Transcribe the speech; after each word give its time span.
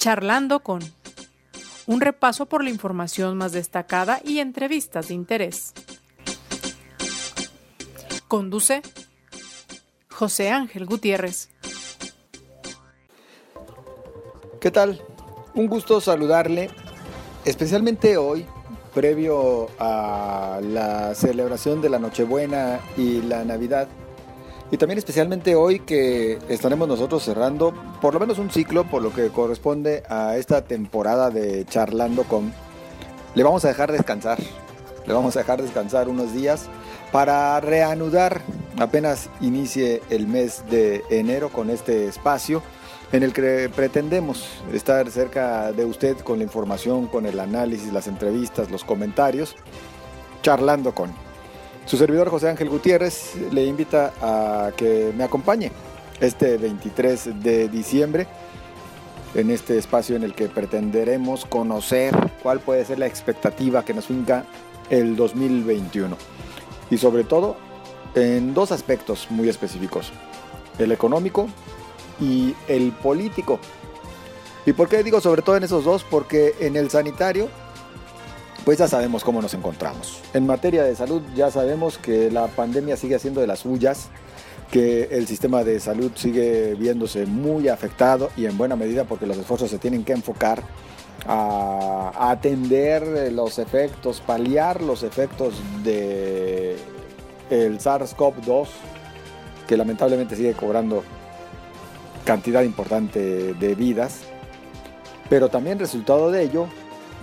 Charlando 0.00 0.60
con 0.60 0.80
un 1.86 2.00
repaso 2.00 2.46
por 2.46 2.64
la 2.64 2.70
información 2.70 3.36
más 3.36 3.52
destacada 3.52 4.18
y 4.24 4.38
entrevistas 4.38 5.08
de 5.08 5.14
interés. 5.14 5.74
Conduce 8.26 8.80
José 10.08 10.52
Ángel 10.52 10.86
Gutiérrez. 10.86 11.50
¿Qué 14.58 14.70
tal? 14.70 15.02
Un 15.54 15.66
gusto 15.66 16.00
saludarle, 16.00 16.70
especialmente 17.44 18.16
hoy, 18.16 18.46
previo 18.94 19.68
a 19.78 20.60
la 20.62 21.14
celebración 21.14 21.82
de 21.82 21.90
la 21.90 21.98
Nochebuena 21.98 22.80
y 22.96 23.20
la 23.20 23.44
Navidad. 23.44 23.86
Y 24.70 24.76
también 24.76 24.98
especialmente 24.98 25.56
hoy 25.56 25.80
que 25.80 26.38
estaremos 26.48 26.86
nosotros 26.86 27.24
cerrando 27.24 27.74
por 28.00 28.14
lo 28.14 28.20
menos 28.20 28.38
un 28.38 28.50
ciclo 28.50 28.84
por 28.84 29.02
lo 29.02 29.12
que 29.12 29.28
corresponde 29.30 30.04
a 30.08 30.36
esta 30.36 30.62
temporada 30.62 31.30
de 31.30 31.64
Charlando 31.64 32.24
con... 32.24 32.52
Le 33.34 33.42
vamos 33.42 33.64
a 33.64 33.68
dejar 33.68 33.90
descansar, 33.90 34.38
le 35.06 35.12
vamos 35.12 35.36
a 35.36 35.40
dejar 35.40 35.60
descansar 35.60 36.08
unos 36.08 36.32
días 36.32 36.66
para 37.10 37.58
reanudar 37.60 38.42
apenas 38.78 39.28
inicie 39.40 40.02
el 40.10 40.26
mes 40.26 40.64
de 40.70 41.02
enero 41.10 41.50
con 41.50 41.70
este 41.70 42.06
espacio 42.06 42.62
en 43.12 43.22
el 43.24 43.32
que 43.32 43.68
pretendemos 43.74 44.46
estar 44.72 45.10
cerca 45.10 45.72
de 45.72 45.84
usted 45.84 46.16
con 46.18 46.38
la 46.38 46.44
información, 46.44 47.06
con 47.06 47.26
el 47.26 47.40
análisis, 47.40 47.92
las 47.92 48.06
entrevistas, 48.06 48.70
los 48.70 48.84
comentarios, 48.84 49.56
charlando 50.42 50.94
con. 50.94 51.12
Su 51.86 51.96
servidor 51.96 52.28
José 52.30 52.48
Ángel 52.48 52.68
Gutiérrez 52.68 53.34
le 53.50 53.64
invita 53.64 54.12
a 54.20 54.70
que 54.76 55.12
me 55.16 55.24
acompañe 55.24 55.72
este 56.20 56.56
23 56.56 57.42
de 57.42 57.68
diciembre 57.68 58.26
en 59.34 59.50
este 59.50 59.78
espacio 59.78 60.16
en 60.16 60.22
el 60.22 60.34
que 60.34 60.48
pretenderemos 60.48 61.46
conocer 61.46 62.14
cuál 62.42 62.60
puede 62.60 62.84
ser 62.84 62.98
la 62.98 63.06
expectativa 63.06 63.84
que 63.84 63.94
nos 63.94 64.06
finca 64.06 64.44
el 64.88 65.16
2021 65.16 66.16
y 66.90 66.98
sobre 66.98 67.24
todo 67.24 67.56
en 68.14 68.54
dos 68.54 68.72
aspectos 68.72 69.28
muy 69.30 69.48
específicos, 69.48 70.12
el 70.78 70.92
económico 70.92 71.48
y 72.20 72.54
el 72.68 72.92
político. 72.92 73.60
¿Y 74.66 74.72
por 74.72 74.88
qué 74.88 75.02
digo 75.02 75.20
sobre 75.20 75.42
todo 75.42 75.56
en 75.56 75.64
esos 75.64 75.84
dos? 75.84 76.04
Porque 76.04 76.54
en 76.60 76.76
el 76.76 76.90
sanitario, 76.90 77.48
pues 78.64 78.78
ya 78.78 78.88
sabemos 78.88 79.24
cómo 79.24 79.40
nos 79.40 79.54
encontramos. 79.54 80.20
En 80.34 80.46
materia 80.46 80.84
de 80.84 80.94
salud 80.94 81.22
ya 81.34 81.50
sabemos 81.50 81.98
que 81.98 82.30
la 82.30 82.46
pandemia 82.48 82.96
sigue 82.96 83.14
haciendo 83.16 83.40
de 83.40 83.46
las 83.46 83.60
suyas, 83.60 84.08
que 84.70 85.08
el 85.10 85.26
sistema 85.26 85.64
de 85.64 85.80
salud 85.80 86.12
sigue 86.14 86.74
viéndose 86.74 87.26
muy 87.26 87.68
afectado 87.68 88.30
y 88.36 88.46
en 88.46 88.56
buena 88.56 88.76
medida 88.76 89.04
porque 89.04 89.26
los 89.26 89.36
esfuerzos 89.36 89.70
se 89.70 89.78
tienen 89.78 90.04
que 90.04 90.12
enfocar 90.12 90.62
a 91.26 92.30
atender 92.30 93.32
los 93.32 93.58
efectos, 93.58 94.20
paliar 94.20 94.82
los 94.82 95.02
efectos 95.02 95.54
de 95.84 96.76
el 97.50 97.78
SARS-CoV-2 97.78 98.68
que 99.66 99.76
lamentablemente 99.76 100.36
sigue 100.36 100.54
cobrando 100.54 101.02
cantidad 102.24 102.62
importante 102.62 103.54
de 103.54 103.74
vidas, 103.74 104.20
pero 105.28 105.48
también 105.48 105.78
resultado 105.78 106.30
de 106.30 106.42
ello 106.42 106.66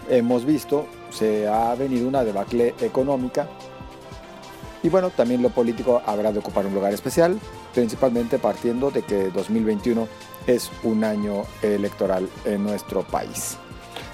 hemos 0.09 0.45
visto 0.45 0.85
se 1.17 1.47
ha 1.47 1.73
venido 1.75 2.07
una 2.07 2.23
debacle 2.23 2.75
económica 2.81 3.47
y 4.83 4.89
bueno, 4.89 5.09
también 5.09 5.41
lo 5.41 5.49
político 5.49 6.01
habrá 6.05 6.31
de 6.31 6.39
ocupar 6.39 6.65
un 6.65 6.73
lugar 6.73 6.93
especial, 6.93 7.39
principalmente 7.73 8.37
partiendo 8.37 8.91
de 8.91 9.01
que 9.01 9.29
2021 9.31 10.07
es 10.45 10.71
un 10.83 11.03
año 11.03 11.43
electoral 11.61 12.29
en 12.45 12.63
nuestro 12.63 13.03
país. 13.03 13.57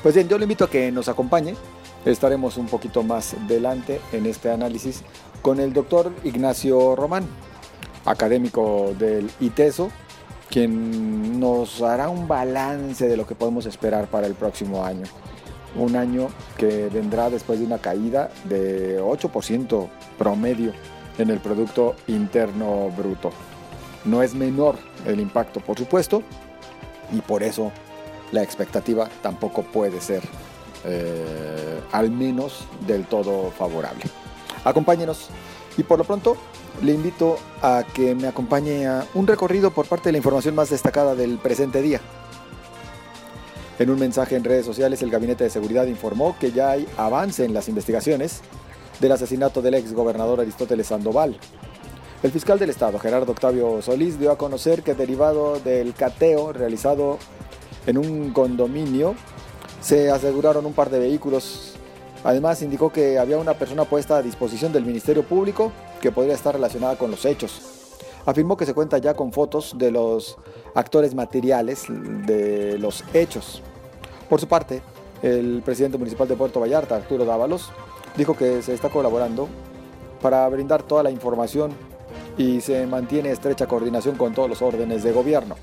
Pues 0.01 0.15
bien, 0.15 0.27
yo 0.27 0.37
le 0.37 0.45
invito 0.45 0.65
a 0.65 0.69
que 0.69 0.91
nos 0.91 1.09
acompañe. 1.09 1.55
Estaremos 2.05 2.57
un 2.57 2.67
poquito 2.67 3.03
más 3.03 3.35
delante 3.47 4.01
en 4.11 4.25
este 4.25 4.51
análisis 4.51 5.03
con 5.41 5.59
el 5.59 5.73
doctor 5.73 6.11
Ignacio 6.23 6.95
Román, 6.95 7.25
académico 8.05 8.93
del 8.97 9.29
ITESO, 9.39 9.89
quien 10.49 11.39
nos 11.39 11.81
hará 11.81 12.09
un 12.09 12.27
balance 12.27 13.07
de 13.07 13.17
lo 13.17 13.27
que 13.27 13.35
podemos 13.35 13.65
esperar 13.65 14.07
para 14.07 14.27
el 14.27 14.33
próximo 14.33 14.83
año. 14.83 15.05
Un 15.75 15.95
año 15.95 16.27
que 16.57 16.89
vendrá 16.89 17.29
después 17.29 17.59
de 17.59 17.65
una 17.65 17.79
caída 17.79 18.29
de 18.45 19.01
8% 19.01 19.87
promedio 20.17 20.71
en 21.17 21.29
el 21.29 21.39
Producto 21.39 21.95
Interno 22.07 22.89
Bruto. 22.95 23.31
No 24.05 24.21
es 24.21 24.35
menor 24.35 24.75
el 25.05 25.19
impacto, 25.19 25.59
por 25.59 25.77
supuesto, 25.77 26.21
y 27.11 27.21
por 27.21 27.43
eso 27.43 27.71
la 28.31 28.43
expectativa 28.43 29.09
tampoco 29.21 29.63
puede 29.63 30.01
ser 30.01 30.23
eh, 30.85 31.79
al 31.91 32.11
menos 32.11 32.65
del 32.85 33.05
todo 33.05 33.51
favorable. 33.51 34.03
Acompáñenos 34.63 35.29
y 35.77 35.83
por 35.83 35.97
lo 35.97 36.03
pronto 36.03 36.37
le 36.81 36.93
invito 36.93 37.37
a 37.61 37.83
que 37.93 38.15
me 38.15 38.27
acompañe 38.27 38.87
a 38.87 39.05
un 39.13 39.27
recorrido 39.27 39.71
por 39.71 39.85
parte 39.85 40.09
de 40.09 40.13
la 40.13 40.17
información 40.17 40.55
más 40.55 40.69
destacada 40.69 41.15
del 41.15 41.37
presente 41.37 41.81
día. 41.81 42.01
En 43.83 43.89
un 43.89 43.99
mensaje 43.99 44.37
en 44.37 44.45
redes 44.45 44.65
sociales, 44.65 45.01
el 45.01 45.09
Gabinete 45.09 45.43
de 45.43 45.49
Seguridad 45.49 45.87
informó 45.87 46.37
que 46.39 46.53
ya 46.53 46.71
hay 46.71 46.87
avance 46.95 47.43
en 47.43 47.53
las 47.53 47.67
investigaciones 47.67 48.39
del 49.01 49.11
asesinato 49.11 49.61
del 49.61 49.73
ex 49.73 49.91
gobernador 49.91 50.39
Aristóteles 50.39 50.87
Sandoval. 50.87 51.35
El 52.23 52.31
fiscal 52.31 52.57
del 52.57 52.69
Estado, 52.69 52.97
Gerardo 52.97 53.33
Octavio 53.33 53.81
Solís, 53.81 54.17
dio 54.17 54.31
a 54.31 54.37
conocer 54.37 54.83
que 54.83 54.93
derivado 54.93 55.59
del 55.59 55.93
cateo 55.95 56.53
realizado 56.53 57.17
en 57.85 57.97
un 57.97 58.31
condominio, 58.31 59.15
se 59.81 60.09
aseguraron 60.09 60.65
un 60.65 60.71
par 60.71 60.89
de 60.89 60.99
vehículos. 60.99 61.73
Además, 62.23 62.61
indicó 62.61 62.89
que 62.89 63.19
había 63.19 63.37
una 63.37 63.55
persona 63.55 63.83
puesta 63.83 64.15
a 64.15 64.21
disposición 64.21 64.71
del 64.71 64.85
Ministerio 64.85 65.23
Público 65.23 65.73
que 65.99 66.09
podría 66.09 66.35
estar 66.35 66.55
relacionada 66.55 66.95
con 66.97 67.11
los 67.11 67.25
hechos. 67.25 67.61
Afirmó 68.25 68.55
que 68.55 68.65
se 68.65 68.73
cuenta 68.73 68.99
ya 68.99 69.13
con 69.13 69.33
fotos 69.33 69.77
de 69.77 69.91
los 69.91 70.37
actores 70.73 71.13
materiales 71.13 71.83
de 71.89 72.77
los 72.79 73.03
hechos. 73.13 73.61
Por 74.33 74.39
su 74.39 74.47
parte, 74.47 74.81
el 75.21 75.61
presidente 75.63 75.99
municipal 75.99 76.27
de 76.27 76.35
Puerto 76.35 76.59
Vallarta, 76.59 76.95
Arturo 76.95 77.23
Dávalos, 77.23 77.69
dijo 78.17 78.35
que 78.35 78.63
se 78.63 78.73
está 78.73 78.89
colaborando 78.89 79.47
para 80.23 80.49
brindar 80.49 80.81
toda 80.81 81.03
la 81.03 81.11
información 81.11 81.71
y 82.35 82.59
se 82.61 82.87
mantiene 82.87 83.29
estrecha 83.29 83.67
coordinación 83.67 84.15
con 84.15 84.33
todos 84.33 84.49
los 84.49 84.63
órdenes 84.63 85.03
de 85.03 85.11
gobierno. 85.11 85.55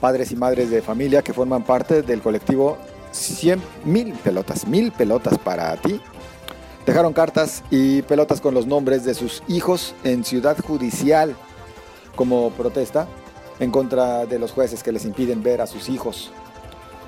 Padres 0.00 0.30
y 0.30 0.36
madres 0.36 0.70
de 0.70 0.80
familia 0.80 1.22
que 1.22 1.32
forman 1.32 1.64
parte 1.64 2.02
del 2.02 2.22
colectivo 2.22 2.78
100 3.10 3.60
mil 3.84 4.12
pelotas, 4.12 4.64
mil 4.68 4.92
pelotas 4.92 5.36
para 5.36 5.76
ti, 5.78 6.00
Dejaron 6.86 7.12
cartas 7.12 7.64
y 7.72 8.02
pelotas 8.02 8.40
con 8.40 8.54
los 8.54 8.68
nombres 8.68 9.04
de 9.04 9.14
sus 9.14 9.42
hijos 9.48 9.96
en 10.04 10.22
Ciudad 10.22 10.56
Judicial 10.64 11.34
como 12.14 12.50
protesta 12.50 13.08
en 13.58 13.72
contra 13.72 14.26
de 14.26 14.38
los 14.38 14.52
jueces 14.52 14.84
que 14.84 14.92
les 14.92 15.04
impiden 15.04 15.42
ver 15.42 15.60
a 15.60 15.66
sus 15.66 15.88
hijos. 15.88 16.30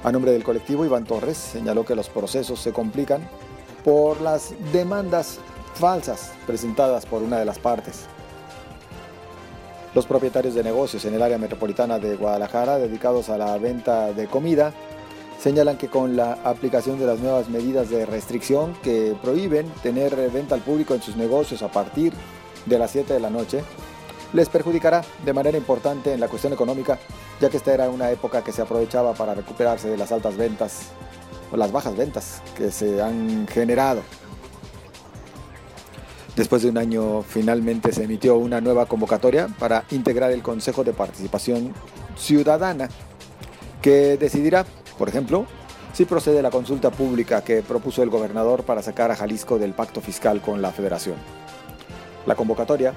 A 0.02 0.10
nombre 0.10 0.32
del 0.32 0.42
colectivo, 0.42 0.86
Iván 0.86 1.04
Torres 1.04 1.36
señaló 1.36 1.84
que 1.84 1.94
los 1.94 2.08
procesos 2.08 2.58
se 2.58 2.72
complican 2.72 3.28
por 3.84 4.22
las 4.22 4.54
demandas 4.72 5.38
falsas 5.74 6.32
presentadas 6.46 7.04
por 7.04 7.22
una 7.22 7.38
de 7.38 7.44
las 7.44 7.58
partes. 7.58 8.06
Los 9.94 10.06
propietarios 10.06 10.54
de 10.54 10.64
negocios 10.64 11.04
en 11.04 11.14
el 11.14 11.22
área 11.22 11.36
metropolitana 11.36 11.98
de 11.98 12.16
Guadalajara 12.16 12.78
dedicados 12.78 13.28
a 13.28 13.36
la 13.36 13.58
venta 13.58 14.12
de 14.12 14.26
comida 14.26 14.72
señalan 15.38 15.76
que 15.76 15.88
con 15.88 16.16
la 16.16 16.38
aplicación 16.44 16.98
de 16.98 17.06
las 17.06 17.18
nuevas 17.18 17.50
medidas 17.50 17.90
de 17.90 18.06
restricción 18.06 18.74
que 18.82 19.14
prohíben 19.22 19.68
tener 19.82 20.14
venta 20.30 20.54
al 20.54 20.62
público 20.62 20.94
en 20.94 21.02
sus 21.02 21.16
negocios 21.16 21.62
a 21.62 21.70
partir 21.70 22.14
de 22.64 22.78
las 22.78 22.90
7 22.92 23.12
de 23.12 23.20
la 23.20 23.30
noche, 23.30 23.62
les 24.32 24.48
perjudicará 24.48 25.02
de 25.24 25.32
manera 25.32 25.58
importante 25.58 26.12
en 26.12 26.20
la 26.20 26.28
cuestión 26.28 26.52
económica, 26.52 26.98
ya 27.40 27.48
que 27.50 27.56
esta 27.56 27.74
era 27.74 27.88
una 27.90 28.10
época 28.10 28.42
que 28.42 28.52
se 28.52 28.62
aprovechaba 28.62 29.14
para 29.14 29.34
recuperarse 29.34 29.88
de 29.88 29.96
las 29.96 30.12
altas 30.12 30.36
ventas 30.36 30.88
o 31.52 31.56
las 31.56 31.72
bajas 31.72 31.96
ventas 31.96 32.42
que 32.56 32.70
se 32.70 33.02
han 33.02 33.46
generado. 33.48 34.02
Después 36.36 36.62
de 36.62 36.70
un 36.70 36.78
año 36.78 37.22
finalmente 37.22 37.92
se 37.92 38.04
emitió 38.04 38.36
una 38.36 38.60
nueva 38.60 38.86
convocatoria 38.86 39.48
para 39.58 39.84
integrar 39.90 40.30
el 40.30 40.42
Consejo 40.42 40.84
de 40.84 40.92
Participación 40.92 41.74
Ciudadana, 42.16 42.88
que 43.82 44.16
decidirá 44.16 44.64
por 45.00 45.08
ejemplo, 45.08 45.46
si 45.94 46.04
procede 46.04 46.42
la 46.42 46.50
consulta 46.50 46.90
pública 46.90 47.42
que 47.42 47.62
propuso 47.62 48.02
el 48.02 48.10
gobernador 48.10 48.64
para 48.64 48.82
sacar 48.82 49.10
a 49.10 49.16
Jalisco 49.16 49.58
del 49.58 49.72
pacto 49.72 50.02
fiscal 50.02 50.42
con 50.42 50.60
la 50.60 50.72
federación. 50.72 51.16
La 52.26 52.34
convocatoria, 52.34 52.92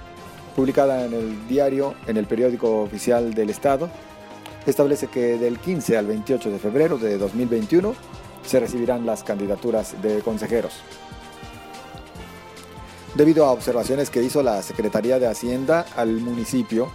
publicada 0.55 1.05
en 1.05 1.13
el 1.13 1.47
diario, 1.47 1.95
en 2.07 2.17
el 2.17 2.25
periódico 2.25 2.81
oficial 2.81 3.33
del 3.33 3.49
Estado, 3.49 3.89
establece 4.65 5.07
que 5.07 5.37
del 5.37 5.59
15 5.59 5.97
al 5.97 6.07
28 6.07 6.49
de 6.49 6.59
febrero 6.59 6.97
de 6.97 7.17
2021 7.17 7.93
se 8.45 8.59
recibirán 8.59 9.05
las 9.05 9.23
candidaturas 9.23 10.01
de 10.01 10.19
consejeros. 10.21 10.73
Debido 13.15 13.45
a 13.45 13.51
observaciones 13.51 14.09
que 14.09 14.23
hizo 14.23 14.41
la 14.41 14.61
Secretaría 14.63 15.19
de 15.19 15.27
Hacienda 15.27 15.85
al 15.95 16.13
municipio, 16.13 16.89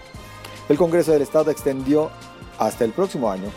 el 0.69 0.76
Congreso 0.76 1.12
del 1.12 1.22
Estado 1.22 1.50
extendió 1.50 2.10
hasta 2.58 2.84
el 2.84 2.93
próximo 2.93 3.31
año 3.31 3.50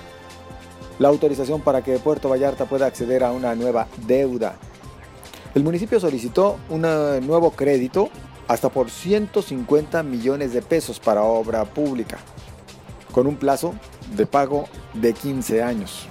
la 0.99 1.07
autorización 1.07 1.61
para 1.61 1.83
que 1.83 1.97
Puerto 1.97 2.29
Vallarta 2.29 2.65
pueda 2.65 2.85
acceder 2.85 3.23
a 3.23 3.31
una 3.31 3.55
nueva 3.55 3.87
deuda. 4.05 4.55
El 5.55 5.63
municipio 5.63 5.99
solicitó 5.99 6.59
un 6.69 6.81
nuevo 6.81 7.51
crédito 7.51 8.09
hasta 8.51 8.67
por 8.67 8.89
150 8.89 10.03
millones 10.03 10.51
de 10.51 10.61
pesos 10.61 10.99
para 10.99 11.23
obra 11.23 11.63
pública, 11.63 12.17
con 13.13 13.25
un 13.25 13.37
plazo 13.37 13.73
de 14.17 14.25
pago 14.25 14.65
de 14.93 15.13
15 15.13 15.63
años. 15.63 16.05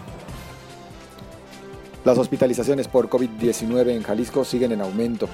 Las 2.03 2.17
hospitalizaciones 2.17 2.89
por 2.89 3.11
COVID-19 3.11 3.91
en 3.91 4.03
Jalisco 4.03 4.47
siguen 4.47 4.73
en 4.73 4.81
aumento. 4.81 5.29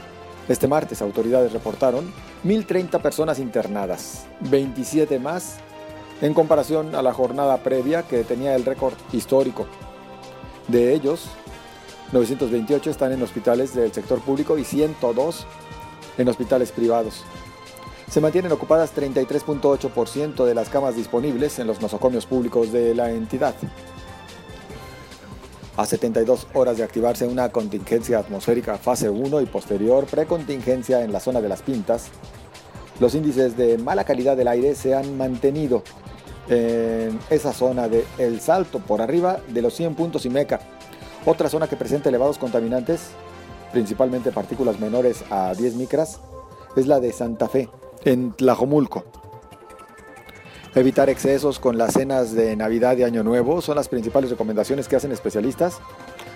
Este 0.48 0.66
martes 0.66 1.00
autoridades 1.00 1.52
reportaron 1.52 2.12
1.030 2.44 3.00
personas 3.00 3.38
internadas, 3.38 4.26
27 4.40 5.20
más 5.20 5.58
en 6.20 6.34
comparación 6.34 6.96
a 6.96 7.02
la 7.02 7.12
jornada 7.12 7.58
previa 7.58 8.02
que 8.02 8.24
tenía 8.24 8.56
el 8.56 8.64
récord 8.64 8.94
histórico. 9.12 9.68
De 10.66 10.92
ellos, 10.92 11.28
928 12.10 12.90
están 12.90 13.12
en 13.12 13.22
hospitales 13.22 13.76
del 13.76 13.92
sector 13.92 14.18
público 14.20 14.58
y 14.58 14.64
102 14.64 15.46
en 16.18 16.28
hospitales 16.28 16.72
privados. 16.72 17.22
Se 18.10 18.20
mantienen 18.20 18.52
ocupadas 18.52 18.94
33.8% 18.94 20.44
de 20.44 20.54
las 20.54 20.68
camas 20.68 20.94
disponibles 20.96 21.58
en 21.58 21.66
los 21.66 21.80
nosocomios 21.80 22.26
públicos 22.26 22.72
de 22.72 22.94
la 22.94 23.10
entidad. 23.10 23.54
A 25.76 25.84
72 25.84 26.46
horas 26.54 26.78
de 26.78 26.84
activarse 26.84 27.26
una 27.26 27.50
contingencia 27.50 28.18
atmosférica 28.18 28.78
fase 28.78 29.10
1 29.10 29.40
y 29.42 29.46
posterior 29.46 30.06
precontingencia 30.06 31.02
en 31.02 31.12
la 31.12 31.20
zona 31.20 31.40
de 31.40 31.48
las 31.48 31.62
Pintas, 31.62 32.06
los 32.98 33.14
índices 33.14 33.58
de 33.58 33.76
mala 33.76 34.04
calidad 34.04 34.38
del 34.38 34.48
aire 34.48 34.74
se 34.74 34.94
han 34.94 35.18
mantenido 35.18 35.82
en 36.48 37.18
esa 37.28 37.52
zona 37.52 37.88
de 37.88 38.06
El 38.16 38.40
Salto, 38.40 38.78
por 38.78 39.02
arriba 39.02 39.40
de 39.48 39.60
los 39.60 39.74
100 39.74 39.94
puntos 39.96 40.24
y 40.24 40.30
Meca. 40.30 40.60
Otra 41.26 41.50
zona 41.50 41.68
que 41.68 41.76
presenta 41.76 42.08
elevados 42.08 42.38
contaminantes, 42.38 43.08
principalmente 43.72 44.32
partículas 44.32 44.80
menores 44.80 45.24
a 45.30 45.54
10 45.54 45.74
micras, 45.74 46.20
es 46.76 46.86
la 46.86 47.00
de 47.00 47.12
Santa 47.12 47.48
Fe, 47.48 47.68
en 48.04 48.32
Tlajomulco. 48.32 49.04
Evitar 50.74 51.08
excesos 51.08 51.58
con 51.58 51.78
las 51.78 51.94
cenas 51.94 52.32
de 52.34 52.54
Navidad 52.54 52.98
y 52.98 53.02
Año 53.02 53.24
Nuevo 53.24 53.62
son 53.62 53.76
las 53.76 53.88
principales 53.88 54.28
recomendaciones 54.28 54.88
que 54.88 54.96
hacen 54.96 55.10
especialistas, 55.10 55.78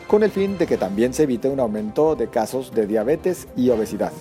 con 0.07 0.23
el 0.23 0.31
fin 0.31 0.57
de 0.57 0.67
que 0.67 0.79
también 0.79 1.13
se 1.13 1.25
evite 1.25 1.49
un 1.49 1.61
aumento 1.61 2.17
de 2.17 2.29
casos 2.29 2.73
de 2.73 2.87
diabetes 2.87 3.49
y 3.55 3.69
obesidad. 3.69 4.13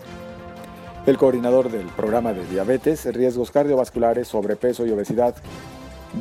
El 1.05 1.17
coordinador 1.17 1.71
del 1.71 1.87
programa 1.87 2.33
de 2.33 2.45
diabetes, 2.45 3.05
riesgos 3.05 3.49
cardiovasculares, 3.49 4.27
sobrepeso 4.27 4.85
y 4.85 4.91
obesidad 4.91 5.35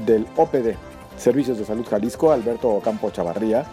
del 0.06 0.26
OPD, 0.36 0.76
Servicios 1.18 1.58
de 1.58 1.64
Salud 1.64 1.84
Jalisco, 1.84 2.30
Alberto 2.30 2.68
Ocampo 2.70 3.10
Chavarría, 3.10 3.66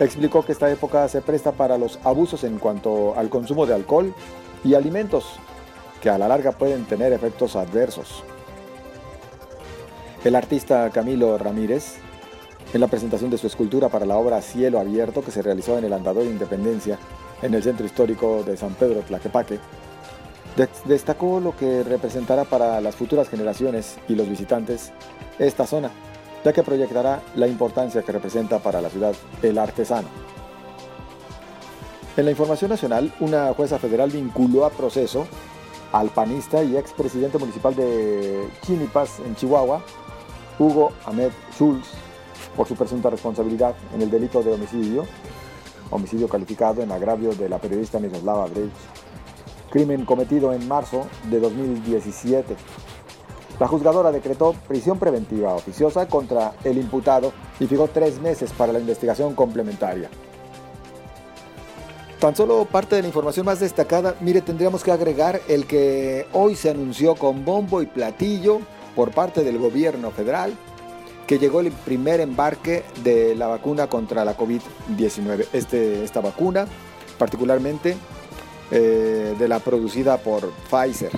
explicó 0.00 0.44
que 0.44 0.52
esta 0.52 0.70
época 0.70 1.08
se 1.08 1.20
presta 1.20 1.52
para 1.52 1.78
los 1.78 1.98
abusos 2.04 2.44
en 2.44 2.58
cuanto 2.58 3.16
al 3.16 3.28
consumo 3.28 3.66
de 3.66 3.74
alcohol 3.74 4.14
y 4.64 4.74
alimentos, 4.74 5.36
que 6.00 6.10
a 6.10 6.18
la 6.18 6.28
larga 6.28 6.52
pueden 6.52 6.84
tener 6.84 7.12
efectos 7.12 7.56
adversos. 7.56 8.24
El 10.24 10.34
artista 10.34 10.90
Camilo 10.90 11.36
Ramírez, 11.38 11.96
en 12.72 12.80
la 12.80 12.88
presentación 12.88 13.30
de 13.30 13.38
su 13.38 13.46
escultura 13.46 13.88
para 13.88 14.06
la 14.06 14.16
obra 14.16 14.42
Cielo 14.42 14.80
Abierto 14.80 15.22
que 15.22 15.30
se 15.30 15.42
realizó 15.42 15.78
en 15.78 15.84
el 15.84 15.92
Andador 15.92 16.24
de 16.24 16.30
Independencia, 16.30 16.98
en 17.42 17.54
el 17.54 17.62
centro 17.62 17.84
histórico 17.84 18.42
de 18.42 18.56
San 18.56 18.74
Pedro 18.74 19.00
Tlaquepaque, 19.00 19.58
destacó 20.86 21.40
lo 21.40 21.56
que 21.56 21.82
representará 21.82 22.44
para 22.44 22.80
las 22.80 22.94
futuras 22.94 23.28
generaciones 23.28 23.96
y 24.08 24.14
los 24.14 24.28
visitantes 24.28 24.92
esta 25.38 25.66
zona, 25.66 25.90
ya 26.44 26.52
que 26.52 26.62
proyectará 26.62 27.22
la 27.34 27.48
importancia 27.48 28.02
que 28.02 28.12
representa 28.12 28.58
para 28.58 28.80
la 28.80 28.90
ciudad 28.90 29.14
el 29.42 29.58
artesano. 29.58 30.08
En 32.16 32.26
la 32.26 32.30
información 32.30 32.70
nacional, 32.70 33.12
una 33.18 33.52
jueza 33.54 33.78
federal 33.78 34.10
vinculó 34.10 34.64
a 34.64 34.70
proceso 34.70 35.26
al 35.90 36.10
panista 36.10 36.62
y 36.62 36.76
expresidente 36.76 37.38
municipal 37.38 37.74
de 37.74 38.48
Chinipas, 38.62 39.20
en 39.20 39.34
Chihuahua, 39.34 39.80
Hugo 40.58 40.92
Ahmed 41.06 41.30
Schulz, 41.52 41.88
por 42.56 42.68
su 42.68 42.76
presunta 42.76 43.10
responsabilidad 43.10 43.74
en 43.94 44.02
el 44.02 44.10
delito 44.10 44.42
de 44.42 44.52
homicidio, 44.52 45.06
homicidio 45.90 46.28
calificado 46.28 46.82
en 46.82 46.92
agravio 46.92 47.34
de 47.34 47.48
la 47.48 47.58
periodista 47.58 47.98
Miroslava 47.98 48.46
Brecht, 48.46 48.72
crimen 49.70 50.04
cometido 50.04 50.52
en 50.52 50.68
marzo 50.68 51.06
de 51.30 51.40
2017. 51.40 52.54
La 53.60 53.68
juzgadora 53.68 54.10
decretó 54.10 54.54
prisión 54.66 54.98
preventiva 54.98 55.54
oficiosa 55.54 56.06
contra 56.08 56.54
el 56.64 56.78
imputado 56.78 57.32
y 57.60 57.66
fijó 57.66 57.88
tres 57.88 58.20
meses 58.20 58.52
para 58.52 58.72
la 58.72 58.80
investigación 58.80 59.34
complementaria. 59.34 60.10
Tan 62.18 62.34
solo 62.34 62.64
parte 62.64 62.96
de 62.96 63.02
la 63.02 63.08
información 63.08 63.46
más 63.46 63.60
destacada, 63.60 64.16
mire, 64.20 64.40
tendríamos 64.40 64.82
que 64.82 64.90
agregar 64.90 65.40
el 65.46 65.66
que 65.66 66.26
hoy 66.32 66.56
se 66.56 66.70
anunció 66.70 67.14
con 67.14 67.44
bombo 67.44 67.82
y 67.82 67.86
platillo 67.86 68.60
por 68.96 69.10
parte 69.10 69.44
del 69.44 69.58
gobierno 69.58 70.10
federal 70.10 70.54
que 71.26 71.38
llegó 71.38 71.60
el 71.60 71.72
primer 71.72 72.20
embarque 72.20 72.84
de 73.02 73.34
la 73.34 73.46
vacuna 73.46 73.86
contra 73.88 74.24
la 74.24 74.36
COVID-19. 74.36 75.46
Este, 75.52 76.04
esta 76.04 76.20
vacuna, 76.20 76.66
particularmente 77.18 77.96
eh, 78.70 79.34
de 79.38 79.48
la 79.48 79.58
producida 79.58 80.18
por 80.18 80.50
Pfizer. 80.70 81.12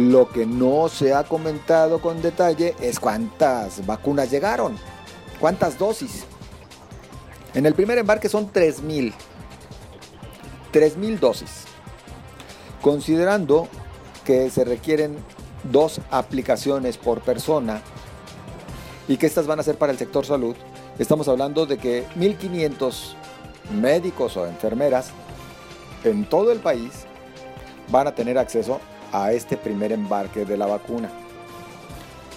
Lo 0.00 0.30
que 0.30 0.46
no 0.46 0.88
se 0.88 1.12
ha 1.12 1.24
comentado 1.24 2.00
con 2.00 2.22
detalle 2.22 2.74
es 2.80 2.98
cuántas 2.98 3.84
vacunas 3.84 4.30
llegaron, 4.30 4.78
cuántas 5.38 5.78
dosis. 5.78 6.24
En 7.52 7.66
el 7.66 7.74
primer 7.74 7.98
embarque 7.98 8.30
son 8.30 8.50
3.000. 8.50 9.12
3.000 10.72 11.18
dosis. 11.18 11.64
Considerando 12.80 13.68
que 14.24 14.48
se 14.48 14.64
requieren 14.64 15.18
dos 15.64 16.00
aplicaciones 16.10 16.96
por 16.96 17.20
persona 17.20 17.82
y 19.06 19.18
que 19.18 19.26
estas 19.26 19.46
van 19.46 19.60
a 19.60 19.64
ser 19.64 19.76
para 19.76 19.92
el 19.92 19.98
sector 19.98 20.24
salud, 20.24 20.56
estamos 20.98 21.28
hablando 21.28 21.66
de 21.66 21.76
que 21.76 22.06
1.500 22.16 23.16
médicos 23.78 24.34
o 24.38 24.46
enfermeras 24.46 25.10
en 26.04 26.24
todo 26.24 26.52
el 26.52 26.60
país 26.60 27.04
van 27.90 28.06
a 28.06 28.14
tener 28.14 28.38
acceso 28.38 28.80
a 29.12 29.32
este 29.32 29.56
primer 29.56 29.92
embarque 29.92 30.44
de 30.44 30.56
la 30.56 30.66
vacuna. 30.66 31.10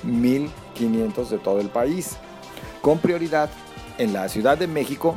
1.500 0.06 1.28
de 1.30 1.38
todo 1.40 1.60
el 1.60 1.70
país, 1.70 2.18
con 2.82 3.00
prioridad 3.00 3.50
en 3.98 4.14
la 4.14 4.28
Ciudad 4.30 4.58
de 4.58 4.68
México 4.68 5.16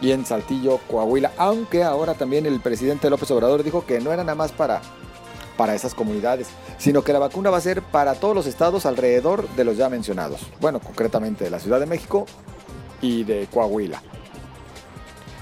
y 0.00 0.12
en 0.12 0.26
Saltillo, 0.26 0.78
Coahuila, 0.90 1.32
aunque 1.38 1.82
ahora 1.82 2.14
también 2.14 2.46
el 2.46 2.60
presidente 2.60 3.08
López 3.10 3.30
Obrador 3.30 3.62
dijo 3.62 3.86
que 3.86 4.00
no 4.00 4.12
era 4.12 4.22
nada 4.22 4.34
más 4.34 4.52
para, 4.52 4.82
para 5.56 5.74
esas 5.74 5.94
comunidades, 5.94 6.48
sino 6.78 7.02
que 7.02 7.12
la 7.12 7.18
vacuna 7.18 7.50
va 7.50 7.58
a 7.58 7.62
ser 7.62 7.82
para 7.82 8.14
todos 8.14 8.34
los 8.34 8.46
estados 8.46 8.86
alrededor 8.86 9.48
de 9.50 9.64
los 9.64 9.76
ya 9.76 9.88
mencionados, 9.88 10.40
bueno, 10.60 10.80
concretamente 10.80 11.44
de 11.44 11.50
la 11.50 11.58
Ciudad 11.58 11.80
de 11.80 11.86
México 11.86 12.26
y 13.00 13.24
de 13.24 13.48
Coahuila. 13.52 14.02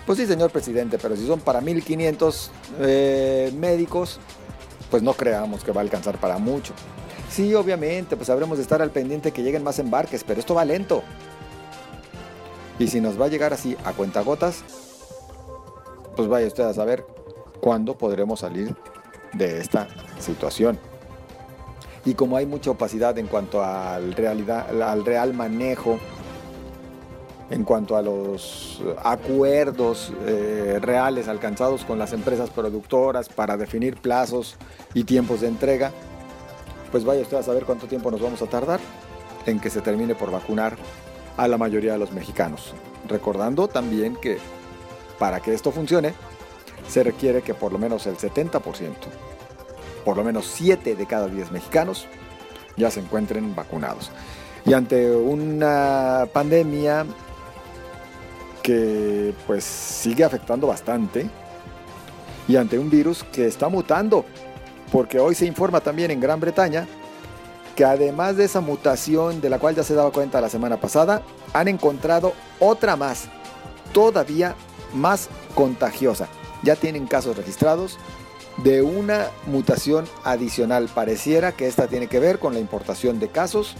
Pues 0.06 0.18
sí, 0.18 0.26
señor 0.26 0.50
presidente, 0.50 0.98
pero 0.98 1.16
si 1.16 1.26
son 1.26 1.40
para 1.40 1.60
1.500 1.60 2.48
eh, 2.80 3.52
médicos, 3.56 4.20
pues 4.92 5.02
no 5.02 5.14
creamos 5.14 5.64
que 5.64 5.72
va 5.72 5.80
a 5.80 5.84
alcanzar 5.84 6.18
para 6.18 6.36
mucho. 6.36 6.74
Sí, 7.30 7.54
obviamente, 7.54 8.14
pues 8.14 8.28
habremos 8.28 8.58
de 8.58 8.62
estar 8.62 8.82
al 8.82 8.90
pendiente 8.90 9.32
que 9.32 9.42
lleguen 9.42 9.64
más 9.64 9.78
embarques, 9.78 10.22
pero 10.22 10.38
esto 10.38 10.54
va 10.54 10.66
lento. 10.66 11.02
Y 12.78 12.88
si 12.88 13.00
nos 13.00 13.18
va 13.18 13.24
a 13.24 13.28
llegar 13.28 13.54
así 13.54 13.74
a 13.86 13.94
cuentagotas, 13.94 14.62
pues 16.14 16.28
vaya 16.28 16.46
usted 16.46 16.64
a 16.64 16.74
saber 16.74 17.06
cuándo 17.62 17.96
podremos 17.96 18.40
salir 18.40 18.76
de 19.32 19.60
esta 19.62 19.88
situación. 20.20 20.78
Y 22.04 22.12
como 22.12 22.36
hay 22.36 22.44
mucha 22.44 22.72
opacidad 22.72 23.16
en 23.16 23.28
cuanto 23.28 23.64
al, 23.64 24.12
realidad, 24.12 24.82
al 24.82 25.06
real 25.06 25.32
manejo, 25.32 25.98
en 27.52 27.64
cuanto 27.64 27.98
a 27.98 28.02
los 28.02 28.80
acuerdos 29.04 30.10
eh, 30.24 30.78
reales 30.80 31.28
alcanzados 31.28 31.84
con 31.84 31.98
las 31.98 32.14
empresas 32.14 32.48
productoras 32.48 33.28
para 33.28 33.58
definir 33.58 33.98
plazos 33.98 34.56
y 34.94 35.04
tiempos 35.04 35.42
de 35.42 35.48
entrega, 35.48 35.92
pues 36.90 37.04
vaya 37.04 37.20
usted 37.20 37.36
a 37.36 37.42
saber 37.42 37.64
cuánto 37.64 37.86
tiempo 37.86 38.10
nos 38.10 38.22
vamos 38.22 38.40
a 38.40 38.46
tardar 38.46 38.80
en 39.44 39.60
que 39.60 39.68
se 39.68 39.82
termine 39.82 40.14
por 40.14 40.30
vacunar 40.30 40.76
a 41.36 41.46
la 41.46 41.58
mayoría 41.58 41.92
de 41.92 41.98
los 41.98 42.12
mexicanos. 42.12 42.72
Recordando 43.06 43.68
también 43.68 44.16
que 44.16 44.38
para 45.18 45.40
que 45.40 45.52
esto 45.52 45.72
funcione, 45.72 46.14
se 46.88 47.02
requiere 47.02 47.42
que 47.42 47.52
por 47.52 47.70
lo 47.70 47.78
menos 47.78 48.06
el 48.06 48.16
70%, 48.16 48.62
por 50.06 50.16
lo 50.16 50.24
menos 50.24 50.46
7 50.46 50.96
de 50.96 51.06
cada 51.06 51.28
10 51.28 51.52
mexicanos, 51.52 52.06
ya 52.78 52.90
se 52.90 53.00
encuentren 53.00 53.54
vacunados. 53.54 54.10
Y 54.64 54.72
ante 54.72 55.14
una 55.14 56.26
pandemia 56.32 57.04
que 58.62 59.34
pues 59.46 59.64
sigue 59.64 60.24
afectando 60.24 60.66
bastante, 60.66 61.28
y 62.48 62.56
ante 62.56 62.78
un 62.78 62.90
virus 62.90 63.24
que 63.24 63.46
está 63.46 63.68
mutando, 63.68 64.24
porque 64.90 65.18
hoy 65.18 65.34
se 65.34 65.46
informa 65.46 65.80
también 65.80 66.10
en 66.10 66.20
Gran 66.20 66.40
Bretaña 66.40 66.86
que 67.74 67.84
además 67.84 68.36
de 68.36 68.44
esa 68.44 68.60
mutación 68.60 69.40
de 69.40 69.48
la 69.48 69.58
cual 69.58 69.74
ya 69.74 69.82
se 69.82 69.94
daba 69.94 70.12
cuenta 70.12 70.40
la 70.40 70.48
semana 70.48 70.78
pasada, 70.78 71.22
han 71.52 71.68
encontrado 71.68 72.34
otra 72.60 72.96
más, 72.96 73.24
todavía 73.92 74.54
más 74.94 75.28
contagiosa. 75.54 76.28
Ya 76.62 76.76
tienen 76.76 77.06
casos 77.06 77.36
registrados 77.36 77.98
de 78.58 78.82
una 78.82 79.28
mutación 79.46 80.04
adicional. 80.24 80.88
Pareciera 80.94 81.52
que 81.52 81.66
esta 81.66 81.88
tiene 81.88 82.08
que 82.08 82.20
ver 82.20 82.38
con 82.38 82.52
la 82.52 82.60
importación 82.60 83.18
de 83.18 83.28
casos 83.28 83.74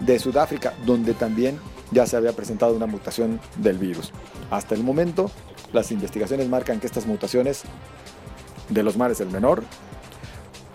de 0.00 0.18
Sudáfrica, 0.18 0.72
donde 0.86 1.14
también 1.14 1.58
ya 1.94 2.06
se 2.06 2.16
había 2.16 2.32
presentado 2.32 2.74
una 2.74 2.86
mutación 2.86 3.40
del 3.56 3.78
virus. 3.78 4.12
Hasta 4.50 4.74
el 4.74 4.82
momento, 4.82 5.30
las 5.72 5.90
investigaciones 5.92 6.48
marcan 6.48 6.80
que 6.80 6.86
estas 6.86 7.06
mutaciones 7.06 7.62
de 8.68 8.82
los 8.82 8.96
mares 8.96 9.18
del 9.18 9.30
menor 9.30 9.62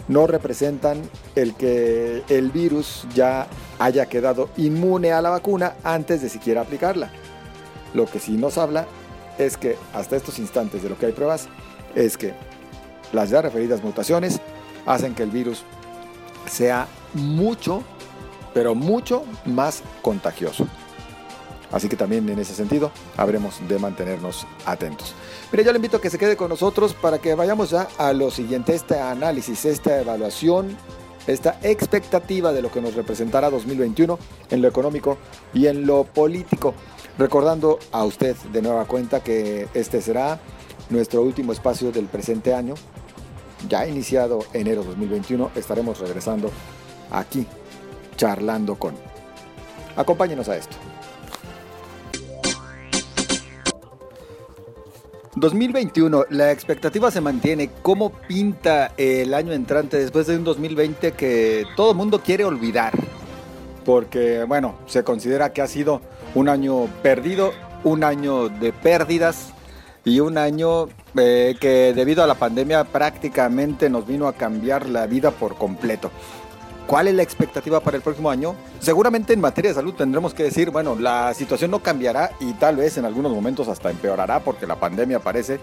no 0.08 0.26
representan 0.26 1.02
el 1.36 1.54
que 1.54 2.24
el 2.30 2.50
virus 2.50 3.06
ya 3.14 3.48
haya 3.78 4.08
quedado 4.08 4.50
inmune 4.58 5.12
a 5.12 5.22
la 5.22 5.30
vacuna 5.30 5.76
antes 5.84 6.22
de 6.22 6.30
siquiera 6.30 6.62
aplicarla. 6.62 7.12
Lo 7.94 8.06
que 8.08 8.20
sí 8.20 8.38
nos 8.38 8.58
habla 8.58 8.88
es 9.38 9.58
que 9.58 9.78
hasta 9.94 10.16
estos 10.16 10.40
instantes 10.40 10.82
de 10.82 10.90
lo 10.90 10.98
que 10.98 11.08
hay 11.08 11.12
pruebas 11.12 11.48
es 11.96 12.18
que 12.18 12.34
las 13.14 13.30
ya 13.30 13.42
referidas 13.42 13.84
mutaciones 13.84 14.40
hacen 14.86 15.14
que 15.14 15.24
el 15.24 15.32
virus 15.32 15.64
sea 16.48 16.88
mucho, 17.14 17.84
pero 18.54 18.76
mucho 18.76 19.24
más 19.46 19.84
contagioso. 20.02 20.68
Así 21.72 21.88
que 21.88 21.96
también 21.96 22.28
en 22.30 22.40
ese 22.40 22.54
sentido 22.54 22.92
habremos 23.18 23.56
de 23.68 23.78
mantenernos 23.78 24.48
atentos. 24.66 25.14
Mire, 25.52 25.64
yo 25.64 25.72
le 25.72 25.78
invito 25.78 25.98
a 25.98 26.02
que 26.02 26.10
se 26.10 26.18
quede 26.18 26.36
con 26.36 26.50
nosotros 26.50 26.94
para 26.94 27.20
que 27.20 27.36
vayamos 27.36 27.70
ya 27.70 27.88
a 27.98 28.14
lo 28.14 28.32
siguiente, 28.32 28.74
este 28.74 29.00
análisis, 29.00 29.66
esta 29.66 30.00
evaluación, 30.00 30.76
esta 31.28 31.60
expectativa 31.62 32.52
de 32.54 32.62
lo 32.62 32.72
que 32.72 32.82
nos 32.82 32.96
representará 32.96 33.50
2021 33.50 34.18
en 34.50 34.62
lo 34.62 34.68
económico 34.68 35.18
y 35.54 35.68
en 35.68 35.86
lo 35.86 36.04
político. 36.06 36.74
Recordando 37.18 37.80
a 37.92 38.04
usted 38.06 38.36
de 38.52 38.62
nueva 38.62 38.86
cuenta 38.86 39.22
que 39.22 39.68
este 39.74 40.02
será 40.02 40.40
nuestro 40.90 41.22
último 41.22 41.52
espacio 41.52 41.92
del 41.92 42.06
presente 42.06 42.54
año. 42.54 42.74
Ya 43.68 43.86
iniciado 43.86 44.40
enero 44.54 44.84
2021 44.84 45.52
estaremos 45.56 46.00
regresando 46.00 46.50
aquí, 47.12 47.46
charlando 48.16 48.76
con. 48.76 48.96
Acompáñenos 49.96 50.48
a 50.48 50.56
esto. 50.56 50.78
2021, 55.40 56.26
la 56.30 56.52
expectativa 56.52 57.12
se 57.12 57.22
mantiene. 57.22 57.70
¿Cómo 57.82 58.12
pinta 58.12 58.92
el 58.98 59.34
año 59.34 59.54
entrante 59.54 59.98
después 59.98 60.28
de 60.28 60.38
un 60.38 60.44
2020 60.44 61.14
que 61.14 61.66
todo 61.76 61.92
el 61.92 61.98
mundo 61.98 62.22
quiere 62.22 62.46
olvidar? 62.46 62.94
Porque, 63.86 64.44
bueno, 64.44 64.76
se 64.86 65.04
considera 65.04 65.54
que 65.54 65.62
ha 65.62 65.68
sido 65.68 66.02
un 66.36 66.50
año 66.50 66.86
perdido, 67.02 67.54
un 67.84 68.04
año 68.04 68.50
de 68.50 68.74
pérdidas 68.74 69.54
y 70.04 70.20
un 70.20 70.38
año 70.38 70.88
eh, 71.18 71.56
que 71.60 71.94
debido 71.94 72.24
a 72.24 72.28
la 72.28 72.36
pandemia 72.36 72.84
prácticamente 72.84 73.90
nos 73.90 74.06
vino 74.08 74.28
a 74.28 74.34
cambiar 74.34 74.88
la 74.88 75.08
vida 75.08 75.32
por 75.32 75.56
completo. 75.56 76.12
¿Cuál 76.90 77.08
es 77.08 77.14
la 77.14 77.22
expectativa 77.22 77.80
para 77.82 77.98
el 77.98 78.02
próximo 78.02 78.32
año? 78.32 78.56
Seguramente 78.80 79.32
en 79.34 79.40
materia 79.40 79.70
de 79.70 79.76
salud 79.76 79.94
tendremos 79.94 80.34
que 80.34 80.42
decir, 80.42 80.72
bueno, 80.72 80.96
la 80.96 81.36
situación 81.36 81.70
no 81.70 81.84
cambiará 81.84 82.32
y 82.40 82.54
tal 82.54 82.78
vez 82.78 82.98
en 82.98 83.06
algunos 83.06 83.32
momentos 83.32 83.68
hasta 83.68 83.92
empeorará 83.92 84.40
porque 84.40 84.66
la 84.66 84.80
pandemia 84.80 85.20
parece 85.20 85.60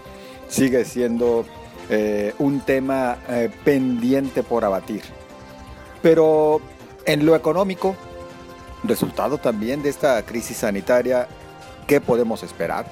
sigue 0.47 0.85
siendo 0.85 1.45
eh, 1.91 2.33
un 2.39 2.61
tema 2.61 3.19
eh, 3.29 3.51
pendiente 3.65 4.45
por 4.45 4.65
abatir. 4.65 5.03
Pero 6.01 6.61
en 7.05 7.27
lo 7.27 7.35
económico, 7.35 7.97
resultado 8.85 9.39
también 9.39 9.83
de 9.83 9.89
esta 9.89 10.25
crisis 10.25 10.59
sanitaria, 10.59 11.27
¿qué 11.89 12.01
podemos 12.01 12.45
esperar? 12.45 12.87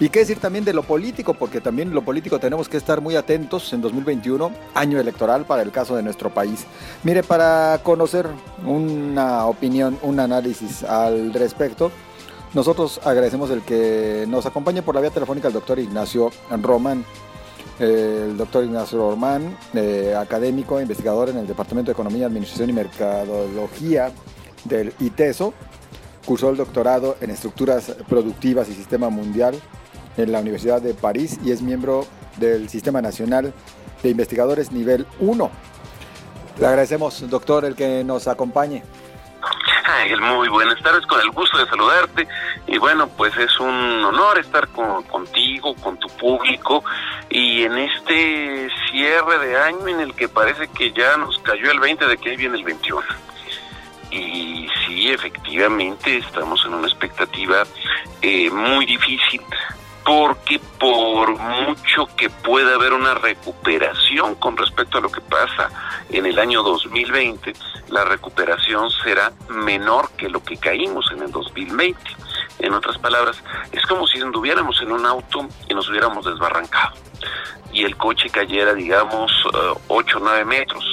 Y 0.00 0.10
qué 0.10 0.20
decir 0.20 0.38
también 0.38 0.64
de 0.64 0.72
lo 0.72 0.84
político, 0.84 1.34
porque 1.34 1.60
también 1.60 1.92
lo 1.92 2.02
político 2.02 2.38
tenemos 2.38 2.68
que 2.68 2.76
estar 2.76 3.00
muy 3.00 3.16
atentos 3.16 3.72
en 3.72 3.80
2021, 3.80 4.52
año 4.74 5.00
electoral 5.00 5.44
para 5.44 5.62
el 5.62 5.72
caso 5.72 5.96
de 5.96 6.04
nuestro 6.04 6.30
país. 6.30 6.66
Mire, 7.02 7.24
para 7.24 7.80
conocer 7.82 8.28
una 8.64 9.46
opinión, 9.46 9.98
un 10.02 10.20
análisis 10.20 10.84
al 10.84 11.32
respecto, 11.34 11.90
nosotros 12.54 13.00
agradecemos 13.04 13.50
el 13.50 13.62
que 13.62 14.24
nos 14.28 14.46
acompañe 14.46 14.82
por 14.82 14.94
la 14.94 15.00
vía 15.00 15.10
telefónica 15.10 15.48
el 15.48 15.54
doctor 15.54 15.80
Ignacio 15.80 16.30
Román. 16.62 17.04
El 17.80 18.36
doctor 18.36 18.64
Ignacio 18.64 18.98
Román, 18.98 19.56
eh, 19.74 20.14
académico, 20.16 20.80
investigador 20.80 21.28
en 21.28 21.38
el 21.38 21.46
Departamento 21.46 21.90
de 21.90 21.92
Economía, 21.92 22.26
Administración 22.26 22.70
y 22.70 22.72
Mercadología 22.72 24.10
del 24.64 24.92
ITESO, 24.98 25.54
cursó 26.24 26.50
el 26.50 26.56
doctorado 26.56 27.16
en 27.20 27.30
estructuras 27.30 27.94
productivas 28.08 28.68
y 28.68 28.74
sistema 28.74 29.08
mundial 29.10 29.60
en 30.18 30.32
la 30.32 30.40
Universidad 30.40 30.82
de 30.82 30.94
París 30.94 31.38
y 31.44 31.52
es 31.52 31.62
miembro 31.62 32.06
del 32.36 32.68
Sistema 32.68 33.00
Nacional 33.00 33.54
de 34.02 34.10
Investigadores 34.10 34.72
Nivel 34.72 35.06
1. 35.20 35.50
Le 36.58 36.66
agradecemos, 36.66 37.28
doctor, 37.30 37.64
el 37.64 37.76
que 37.76 38.02
nos 38.04 38.26
acompañe. 38.26 38.82
muy 40.20 40.48
buenas 40.48 40.80
tardes, 40.82 41.06
con 41.06 41.20
el 41.20 41.30
gusto 41.30 41.56
de 41.58 41.66
saludarte. 41.66 42.26
Y 42.66 42.78
bueno, 42.78 43.08
pues 43.08 43.36
es 43.36 43.58
un 43.60 44.04
honor 44.04 44.38
estar 44.38 44.68
contigo, 44.68 45.74
con 45.76 45.96
tu 45.98 46.08
público, 46.08 46.82
y 47.30 47.62
en 47.62 47.78
este 47.78 48.68
cierre 48.90 49.38
de 49.38 49.56
año 49.56 49.88
en 49.88 50.00
el 50.00 50.14
que 50.14 50.28
parece 50.28 50.68
que 50.68 50.92
ya 50.92 51.16
nos 51.16 51.38
cayó 51.38 51.70
el 51.70 51.78
20 51.78 52.06
de 52.06 52.18
que 52.18 52.30
ahí 52.30 52.36
viene 52.36 52.56
el 52.56 52.64
21. 52.64 53.02
Y 54.10 54.68
sí, 54.86 55.10
efectivamente, 55.10 56.18
estamos 56.18 56.64
en 56.66 56.74
una 56.74 56.88
expectativa 56.88 57.64
eh, 58.22 58.50
muy 58.50 58.86
difícil 58.86 59.42
porque 60.08 60.58
por 60.80 61.38
mucho 61.38 62.08
que 62.16 62.30
pueda 62.30 62.76
haber 62.76 62.94
una 62.94 63.12
recuperación 63.12 64.36
con 64.36 64.56
respecto 64.56 64.96
a 64.96 65.00
lo 65.02 65.12
que 65.12 65.20
pasa 65.20 65.68
en 66.08 66.24
el 66.24 66.38
año 66.38 66.62
2020, 66.62 67.52
la 67.90 68.06
recuperación 68.06 68.88
será 69.04 69.34
menor 69.50 70.10
que 70.12 70.30
lo 70.30 70.42
que 70.42 70.56
caímos 70.56 71.12
en 71.12 71.24
el 71.24 71.30
2020. 71.30 72.00
En 72.60 72.72
otras 72.72 72.96
palabras, 72.96 73.42
es 73.70 73.84
como 73.84 74.06
si 74.06 74.18
anduviéramos 74.18 74.80
en 74.80 74.92
un 74.92 75.04
auto 75.04 75.46
y 75.68 75.74
nos 75.74 75.90
hubiéramos 75.90 76.24
desbarrancado 76.24 76.94
y 77.70 77.84
el 77.84 77.94
coche 77.98 78.30
cayera, 78.30 78.72
digamos, 78.72 79.30
8 79.88 80.16
o 80.16 80.20
9 80.20 80.44
metros, 80.46 80.84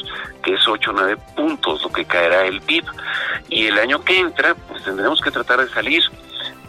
que 0.44 0.56
es 0.56 0.68
8 0.68 0.92
o 0.92 0.94
9 0.94 1.18
puntos 1.38 1.82
lo 1.82 1.90
que 1.90 2.04
caerá 2.04 2.46
el 2.46 2.60
PIB. 2.60 2.84
Y 3.48 3.68
el 3.68 3.80
año 3.80 4.04
que 4.04 4.20
entra, 4.20 4.56
pues 4.56 4.84
tendremos 4.84 5.22
que 5.22 5.32
tratar 5.32 5.66
de 5.66 5.74
salir 5.74 6.04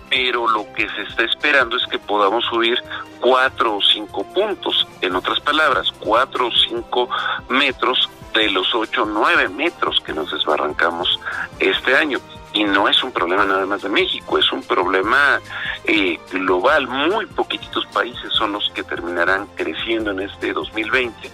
pero 0.09 0.49
lo 0.49 0.73
que 0.73 0.89
se 0.89 1.03
está 1.03 1.25
esperando 1.25 1.77
es 1.77 1.87
que 1.87 1.99
podamos 1.99 2.45
subir 2.45 2.79
cuatro 3.21 3.77
o 3.77 3.83
cinco 3.83 4.25
puntos, 4.33 4.87
en 5.01 5.17
otras 5.17 5.41
palabras, 5.41 5.93
cuatro 5.99 6.49
o 6.49 6.53
cinco 6.53 7.09
metros 7.49 8.09
de 8.35 8.51
los 8.51 8.75
ocho 8.75 9.03
o 9.03 9.07
nueve 9.07 9.49
metros 9.49 10.01
que 10.01 10.13
nos 10.13 10.31
desbarrancamos 10.31 11.19
este 11.59 11.97
año. 11.97 12.19
Y 12.53 12.65
no 12.65 12.89
es 12.89 13.03
un 13.03 13.13
problema 13.13 13.45
nada 13.45 13.67
más 13.67 13.83
de 13.83 13.91
México, 13.91 14.39
es 14.39 14.51
un 14.51 14.63
problema 14.63 15.41
eh, 15.85 16.19
global. 16.33 16.87
Muy 16.87 17.27
poquititos 17.27 17.85
países 17.87 18.33
son 18.33 18.53
los 18.53 18.71
que 18.71 18.83
terminarán 18.83 19.47
creciendo 19.57 20.13
en 20.13 20.21
este 20.21 20.55
2020 20.55 21.31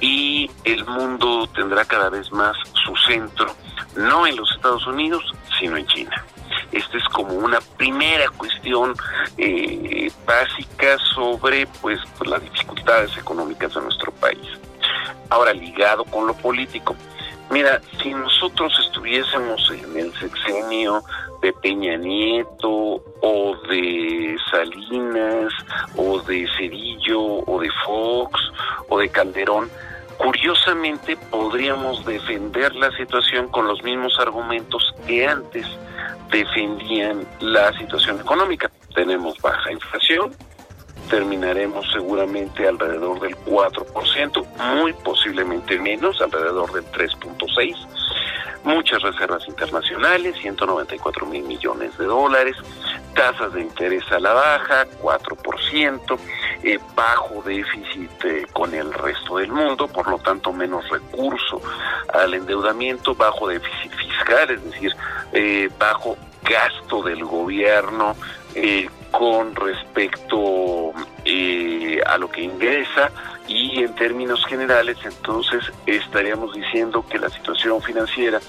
y 0.00 0.50
el 0.64 0.84
mundo 0.84 1.48
tendrá 1.54 1.84
cada 1.84 2.10
vez 2.10 2.30
más 2.32 2.56
su 2.84 2.96
centro, 2.96 3.46
no 3.96 4.26
en 4.26 4.36
los 4.36 4.50
Estados 4.56 4.86
Unidos, 4.86 5.22
sino 5.58 5.76
en 5.76 5.86
China. 5.86 6.24
Esta 6.72 6.98
es 6.98 7.04
como 7.04 7.34
una 7.34 7.58
primera 7.76 8.28
cuestión 8.30 8.94
eh, 9.38 10.10
básica 10.26 10.98
sobre 11.14 11.66
pues, 11.80 12.00
pues, 12.18 12.30
las 12.30 12.42
dificultades 12.42 13.16
económicas 13.16 13.74
de 13.74 13.80
nuestro 13.80 14.12
país. 14.12 14.46
Ahora, 15.30 15.52
ligado 15.52 16.04
con 16.04 16.26
lo 16.26 16.34
político, 16.34 16.94
mira, 17.50 17.80
si 18.02 18.12
nosotros 18.12 18.72
estuviésemos 18.86 19.70
en 19.70 19.98
el 19.98 20.12
sexenio 20.14 21.02
de 21.42 21.52
Peña 21.52 21.96
Nieto 21.96 23.02
o 23.22 23.56
de 23.68 24.36
Salinas 24.50 25.52
o 25.96 26.20
de 26.20 26.48
Cedillo 26.58 27.20
o 27.20 27.60
de 27.60 27.70
Fox 27.84 28.40
o 28.88 28.98
de 28.98 29.08
Calderón, 29.08 29.70
curiosamente 30.18 31.16
podríamos 31.30 32.04
defender 32.04 32.74
la 32.74 32.90
situación 32.96 33.48
con 33.48 33.66
los 33.66 33.82
mismos 33.82 34.18
argumentos 34.18 34.94
que 35.06 35.26
antes 35.26 35.66
defendían 36.30 37.26
la 37.40 37.76
situación 37.78 38.20
económica. 38.20 38.70
Tenemos 38.94 39.38
baja 39.40 39.72
inflación, 39.72 40.32
terminaremos 41.08 41.86
seguramente 41.92 42.66
alrededor 42.66 43.20
del 43.20 43.36
4%, 43.36 44.46
muy 44.76 44.92
posiblemente 44.92 45.78
menos, 45.78 46.20
alrededor 46.20 46.72
del 46.72 46.84
3.6%. 46.86 47.76
muchas 48.64 49.00
reservas 49.00 49.46
internacionales, 49.46 50.34
194 50.40 51.26
mil 51.26 51.44
millones 51.44 51.96
de 51.98 52.04
dólares, 52.04 52.56
tasas 53.14 53.52
de 53.52 53.62
interés 53.62 54.04
a 54.10 54.18
la 54.18 54.32
baja, 54.32 54.86
4%, 55.00 56.18
eh, 56.62 56.78
bajo 56.96 57.42
déficit 57.42 58.24
eh, 58.24 58.46
con 58.52 58.74
el 58.74 58.92
resto 58.92 59.36
del 59.36 59.52
mundo, 59.52 59.86
por 59.86 60.08
lo 60.08 60.18
tanto 60.18 60.52
menos 60.52 60.88
recurso 60.88 61.60
al 62.12 62.34
endeudamiento, 62.34 63.14
bajo 63.14 63.48
déficit 63.48 63.92
fiscal, 63.92 64.50
es 64.50 64.64
decir, 64.64 64.96
eh, 65.32 65.70
bajo 65.78 66.16
gasto 66.42 67.02
del 67.02 67.24
gobierno 67.24 68.16
con 69.16 69.54
respecto 69.54 70.92
a 72.06 72.18
lo 72.18 72.30
que 72.30 72.42
ingresa 72.42 73.10
y 73.48 73.82
en 73.82 73.94
términos 73.94 74.44
generales 74.46 74.98
entonces 75.04 75.72
estaríamos 75.86 76.54
diciendo 76.54 77.04
que 77.08 77.18
la 77.18 77.30
situación 77.30 77.80
financiera 77.82 78.40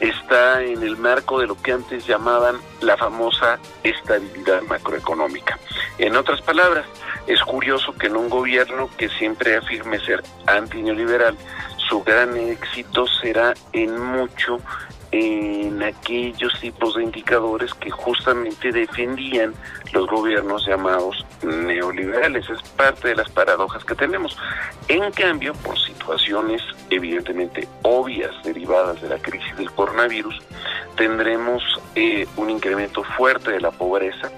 está 0.00 0.62
en 0.62 0.82
el 0.82 0.96
marco 0.96 1.40
de 1.40 1.46
lo 1.46 1.60
que 1.60 1.72
antes 1.72 2.06
llamaban 2.06 2.56
la 2.80 2.96
famosa 2.96 3.58
estabilidad 3.84 4.62
macroeconómica. 4.62 5.58
En 5.98 6.16
otras 6.16 6.42
palabras, 6.42 6.86
es 7.26 7.40
curioso 7.42 7.94
que 7.94 8.08
en 8.08 8.16
un 8.16 8.28
gobierno 8.28 8.90
que 8.96 9.08
siempre 9.08 9.56
afirme 9.56 10.00
ser 10.00 10.22
antineoliberal, 10.46 11.36
su 11.88 12.02
gran 12.02 12.36
éxito 12.36 13.06
será 13.06 13.54
en 13.72 13.98
mucho 13.98 14.58
en 15.12 15.82
aquellos 15.82 16.58
tipos 16.60 16.96
de 16.96 17.04
indicadores 17.04 17.72
que 17.74 17.90
justamente 17.90 18.72
defendían 18.72 19.54
los 19.92 20.06
gobiernos 20.06 20.66
llamados 20.66 21.24
neoliberales. 21.42 22.48
Es 22.50 22.62
parte 22.70 23.08
de 23.08 23.16
las 23.16 23.30
paradojas 23.30 23.84
que 23.84 23.94
tenemos. 23.94 24.36
En 24.88 25.10
cambio, 25.12 25.52
por 25.54 25.78
situaciones 25.78 26.62
evidentemente 26.90 27.68
obvias 27.82 28.30
derivadas 28.44 29.00
de 29.02 29.08
la 29.08 29.18
crisis 29.18 29.56
del 29.56 29.70
coronavirus, 29.72 30.40
tendremos 30.96 31.62
eh, 31.94 32.26
un 32.36 32.50
incremento 32.50 33.02
fuerte 33.02 33.52
de 33.52 33.60
la 33.60 33.70
pobreza, 33.70 34.30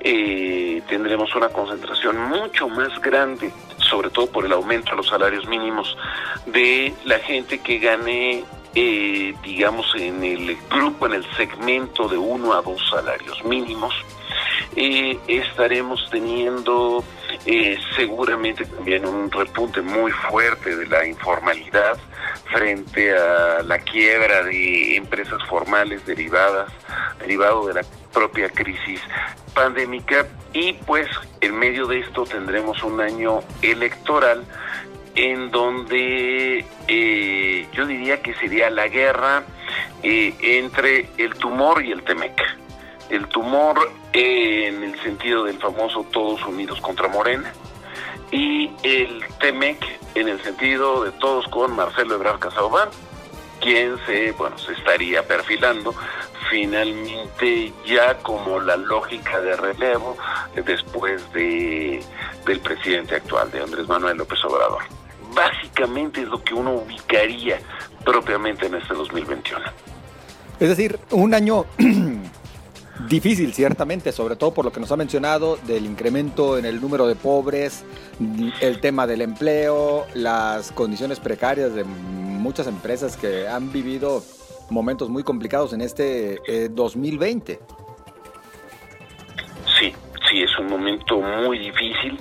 eh, 0.00 0.82
tendremos 0.88 1.34
una 1.34 1.48
concentración 1.48 2.20
mucho 2.20 2.68
más 2.68 3.00
grande, 3.00 3.50
sobre 3.78 4.10
todo 4.10 4.26
por 4.26 4.44
el 4.44 4.52
aumento 4.52 4.90
de 4.90 4.96
los 4.96 5.08
salarios 5.08 5.46
mínimos, 5.48 5.96
de 6.46 6.94
la 7.04 7.18
gente 7.18 7.58
que 7.58 7.78
gane 7.78 8.44
eh, 8.78 9.34
digamos, 9.42 9.86
en 9.96 10.22
el 10.22 10.54
grupo, 10.70 11.06
en 11.06 11.14
el 11.14 11.36
segmento 11.36 12.08
de 12.08 12.18
uno 12.18 12.52
a 12.52 12.60
dos 12.60 12.78
salarios 12.90 13.42
mínimos. 13.42 13.94
Eh, 14.76 15.18
estaremos 15.28 16.06
teniendo 16.10 17.02
eh, 17.46 17.78
seguramente 17.96 18.66
también 18.66 19.06
un 19.06 19.30
repunte 19.30 19.80
muy 19.80 20.12
fuerte 20.12 20.76
de 20.76 20.86
la 20.88 21.06
informalidad 21.06 21.96
frente 22.52 23.16
a 23.16 23.62
la 23.62 23.78
quiebra 23.78 24.42
de 24.42 24.96
empresas 24.96 25.42
formales 25.48 26.04
derivadas, 26.04 26.70
derivado 27.18 27.68
de 27.68 27.74
la 27.74 27.82
propia 28.12 28.50
crisis 28.50 29.00
pandémica 29.54 30.26
y 30.52 30.74
pues 30.74 31.08
en 31.40 31.58
medio 31.58 31.86
de 31.86 32.00
esto 32.00 32.24
tendremos 32.24 32.82
un 32.82 33.00
año 33.00 33.40
electoral 33.62 34.44
en 35.16 35.50
donde 35.50 36.64
eh, 36.86 37.68
yo 37.72 37.86
diría 37.86 38.22
que 38.22 38.34
sería 38.34 38.68
la 38.70 38.86
guerra 38.86 39.44
eh, 40.02 40.34
entre 40.40 41.08
el 41.16 41.34
tumor 41.34 41.84
y 41.84 41.90
el 41.90 42.02
Temec. 42.04 42.40
El 43.08 43.26
tumor 43.28 43.90
en 44.12 44.82
el 44.84 45.00
sentido 45.00 45.44
del 45.44 45.58
famoso 45.58 46.04
Todos 46.12 46.44
Unidos 46.44 46.80
contra 46.80 47.08
Morena 47.08 47.52
y 48.30 48.70
el 48.82 49.24
Temec 49.40 49.78
en 50.14 50.28
el 50.28 50.42
sentido 50.42 51.04
de 51.04 51.12
todos 51.12 51.46
con 51.48 51.74
Marcelo 51.74 52.16
Ebrard 52.16 52.38
Casaubán, 52.38 52.88
quien 53.60 53.96
se, 54.06 54.32
bueno, 54.32 54.58
se 54.58 54.72
estaría 54.72 55.26
perfilando 55.26 55.94
finalmente 56.50 57.72
ya 57.86 58.18
como 58.18 58.60
la 58.60 58.76
lógica 58.76 59.40
de 59.40 59.56
relevo 59.56 60.16
después 60.64 61.32
de 61.32 62.02
del 62.44 62.60
presidente 62.60 63.16
actual, 63.16 63.50
de 63.50 63.60
Andrés 63.60 63.88
Manuel 63.88 64.18
López 64.18 64.44
Obrador 64.44 64.95
básicamente 65.36 66.22
es 66.22 66.28
lo 66.28 66.42
que 66.42 66.54
uno 66.54 66.72
ubicaría 66.72 67.60
propiamente 68.04 68.66
en 68.66 68.74
este 68.74 68.94
2021. 68.94 69.64
Es 70.58 70.68
decir, 70.70 70.98
un 71.10 71.34
año 71.34 71.66
difícil 73.08 73.52
ciertamente, 73.52 74.10
sobre 74.10 74.36
todo 74.36 74.54
por 74.54 74.64
lo 74.64 74.72
que 74.72 74.80
nos 74.80 74.90
ha 74.90 74.96
mencionado 74.96 75.58
del 75.66 75.84
incremento 75.84 76.56
en 76.56 76.64
el 76.64 76.80
número 76.80 77.06
de 77.06 77.14
pobres, 77.14 77.84
el 78.60 78.80
tema 78.80 79.06
del 79.06 79.20
empleo, 79.20 80.06
las 80.14 80.72
condiciones 80.72 81.20
precarias 81.20 81.74
de 81.74 81.84
muchas 81.84 82.66
empresas 82.66 83.16
que 83.16 83.46
han 83.46 83.70
vivido 83.70 84.24
momentos 84.70 85.10
muy 85.10 85.22
complicados 85.22 85.74
en 85.74 85.82
este 85.82 86.68
2020. 86.70 87.52
Eh, 87.52 87.60
sí, 89.78 89.92
sí, 90.30 90.42
es 90.42 90.58
un 90.58 90.68
momento 90.68 91.20
muy 91.20 91.58
difícil 91.58 92.18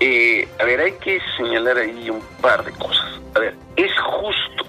eh, 0.00 0.48
a 0.60 0.64
ver, 0.64 0.80
hay 0.80 0.92
que 0.92 1.20
señalar 1.36 1.78
ahí 1.78 2.10
un 2.10 2.22
par 2.40 2.64
de 2.64 2.72
cosas. 2.72 3.20
A 3.34 3.38
ver, 3.38 3.54
es 3.76 3.90
justo 4.00 4.64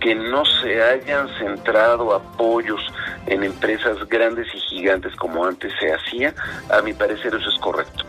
que 0.00 0.14
no 0.14 0.44
se 0.44 0.82
hayan 0.82 1.28
centrado 1.38 2.14
apoyos 2.14 2.80
en 3.26 3.42
empresas 3.42 4.06
grandes 4.08 4.46
y 4.54 4.58
gigantes 4.60 5.14
como 5.16 5.44
antes 5.44 5.72
se 5.80 5.92
hacía. 5.92 6.34
A 6.70 6.82
mi 6.82 6.92
parecer 6.92 7.34
eso 7.34 7.48
es 7.48 7.58
correcto. 7.60 8.04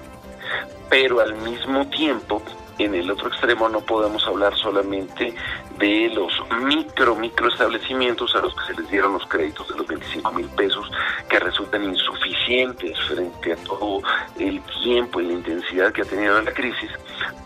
Pero 0.90 1.22
al 1.22 1.36
mismo 1.36 1.88
tiempo, 1.90 2.42
en 2.78 2.96
el 2.96 3.10
otro 3.10 3.30
extremo 3.30 3.70
no 3.70 3.82
podemos 3.82 4.26
hablar 4.28 4.56
solamente 4.58 5.34
de 5.78 6.10
los 6.14 6.32
micro, 6.64 7.16
micro 7.16 7.48
establecimientos 7.48 8.36
a 8.36 8.42
los 8.42 8.56
que 8.56 8.74
se 8.74 8.82
les 8.82 8.92
dieron 8.92 9.14
los 9.14 9.26
créditos 9.28 9.68
de 9.70 9.76
los 9.76 9.88
25 9.88 10.32
mil 10.32 10.48
pesos 10.50 10.90
que 11.30 11.40
resultan 11.40 11.84
insuficientes 11.84 12.98
frente 13.08 13.54
a 13.54 13.56
todo 13.58 14.02
el 14.40 14.62
tiempo 14.84 15.22
y 15.22 15.28
la 15.28 15.34
intensidad 15.34 15.92
que 15.92 16.02
ha 16.02 16.06
tenido 16.06 16.42
la 16.42 16.54
crisis. 16.54 16.92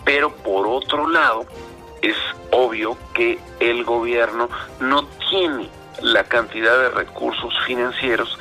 Pero 0.03 0.35
por 0.35 0.67
otro 0.67 1.07
lado, 1.07 1.45
es 2.01 2.15
obvio 2.51 2.97
que 3.13 3.39
el 3.59 3.83
gobierno 3.83 4.49
no 4.79 5.05
tiene 5.29 5.69
la 6.01 6.23
cantidad 6.23 6.77
de 6.77 6.89
recursos 6.89 7.53
financieros 7.65 8.37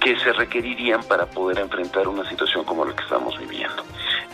que 0.00 0.18
se 0.18 0.32
requerirían 0.32 1.02
para 1.04 1.26
poder 1.26 1.60
enfrentar 1.60 2.08
una 2.08 2.28
situación 2.28 2.64
como 2.64 2.84
la 2.84 2.94
que 2.94 3.02
estamos 3.02 3.38
viviendo. 3.38 3.84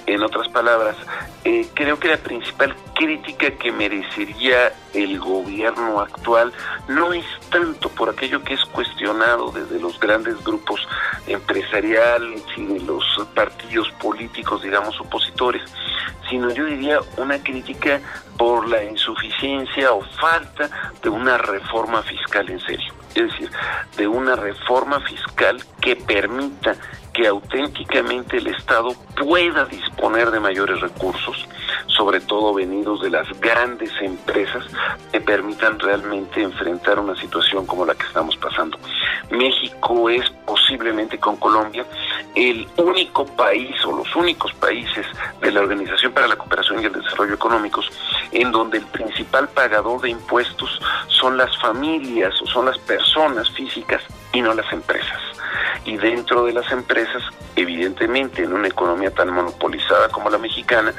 En 0.09 0.23
otras 0.23 0.49
palabras, 0.49 0.97
eh, 1.45 1.67
creo 1.75 2.01
que 2.01 2.09
la 2.09 2.17
principal 2.17 2.75
crítica 2.99 3.53
que 3.53 3.71
merecería 3.71 4.73
el 4.93 5.21
gobierno 5.21 6.01
actual 6.01 6.53
no 6.89 7.13
es 7.13 7.25
tanto 7.49 7.89
por 7.91 8.11
aquello 8.11 8.43
que 8.43 8.55
es 8.55 8.65
cuestionado 8.65 9.53
desde 9.53 9.79
los 9.79 10.01
grandes 10.01 10.43
grupos 10.43 10.81
empresariales 11.29 12.43
y 12.57 12.67
de 12.67 12.81
los 12.81 13.05
partidos 13.37 13.89
políticos, 14.03 14.63
digamos, 14.65 15.01
opositores, 15.01 15.63
sino 16.29 16.51
yo 16.51 16.65
diría 16.65 16.99
una 17.17 17.41
crítica 17.41 18.01
por 18.37 18.69
la 18.69 18.83
insuficiencia 18.83 19.93
o 19.93 20.03
falta 20.21 20.69
de 21.01 21.09
una 21.09 21.39
reforma 21.39 22.03
fiscal 22.03 22.51
en 22.51 22.59
serio. 22.61 22.93
Es 23.15 23.31
decir, 23.31 23.51
de 23.97 24.09
una 24.09 24.35
reforma 24.35 25.01
fiscal 25.01 25.63
que 25.81 25.95
permita 25.95 26.75
que 27.19 27.27
auténticamente 27.27 28.37
el 28.37 28.47
Estado 28.47 28.95
pueda 29.17 29.65
disponer 29.65 30.31
de 30.31 30.39
mayores 30.39 30.81
recursos, 30.81 31.49
sobre 31.89 32.21
todo 32.21 32.55
venidos 32.55 32.88
de 32.97 33.11
las 33.11 33.29
grandes 33.41 33.91
empresas, 34.01 34.65
que 35.13 35.21
permitan 35.21 35.79
realmente 35.79 36.43
enfrentar 36.43 36.99
una 36.99 37.15
situación 37.17 37.67
como 37.67 37.85
la 37.85 37.95
que 37.95 38.07
estamos 38.07 38.37
pasando. 38.37 38.79
México 39.31 40.09
es 40.09 40.29
posiblemente 40.47 41.19
con 41.19 41.37
Colombia 41.37 41.85
el 42.35 42.67
único 42.77 43.27
país 43.27 43.75
o 43.85 43.97
los 43.97 44.17
únicos 44.17 44.53
países 44.55 45.07
de 45.41 45.53
la 45.53 45.61
Organización 45.61 46.13
para 46.13 46.29
la 46.29 46.37
Cooperación 46.37 46.83
y 46.83 46.87
el 46.87 46.93
Desarrollo 46.93 47.35
Económicos 47.35 47.91
en 48.33 48.53
donde 48.53 48.79
el 48.79 48.87
principal 48.87 49.49
pagador 49.49 50.01
de 50.01 50.11
impuestos 50.11 50.81
son 51.09 51.37
las 51.37 51.57
familias 51.59 52.41
o 52.43 52.47
son 52.47 52.67
las 52.67 52.79
personas 52.79 53.51
físicas 53.51 54.03
y 54.33 54.41
no 54.41 54.55
las 54.55 54.71
empresas. 54.73 55.19
Y 55.85 55.97
dentro 55.97 56.45
de 56.45 56.53
las 56.53 56.71
empresas, 56.71 57.23
evidentemente, 57.57 58.43
en 58.43 58.53
una 58.53 58.69
economía 58.69 59.11
tan 59.11 59.31
monopolizada 59.33 60.09
como 60.11 60.29
la 60.29 60.39
mexicana, 60.39 60.93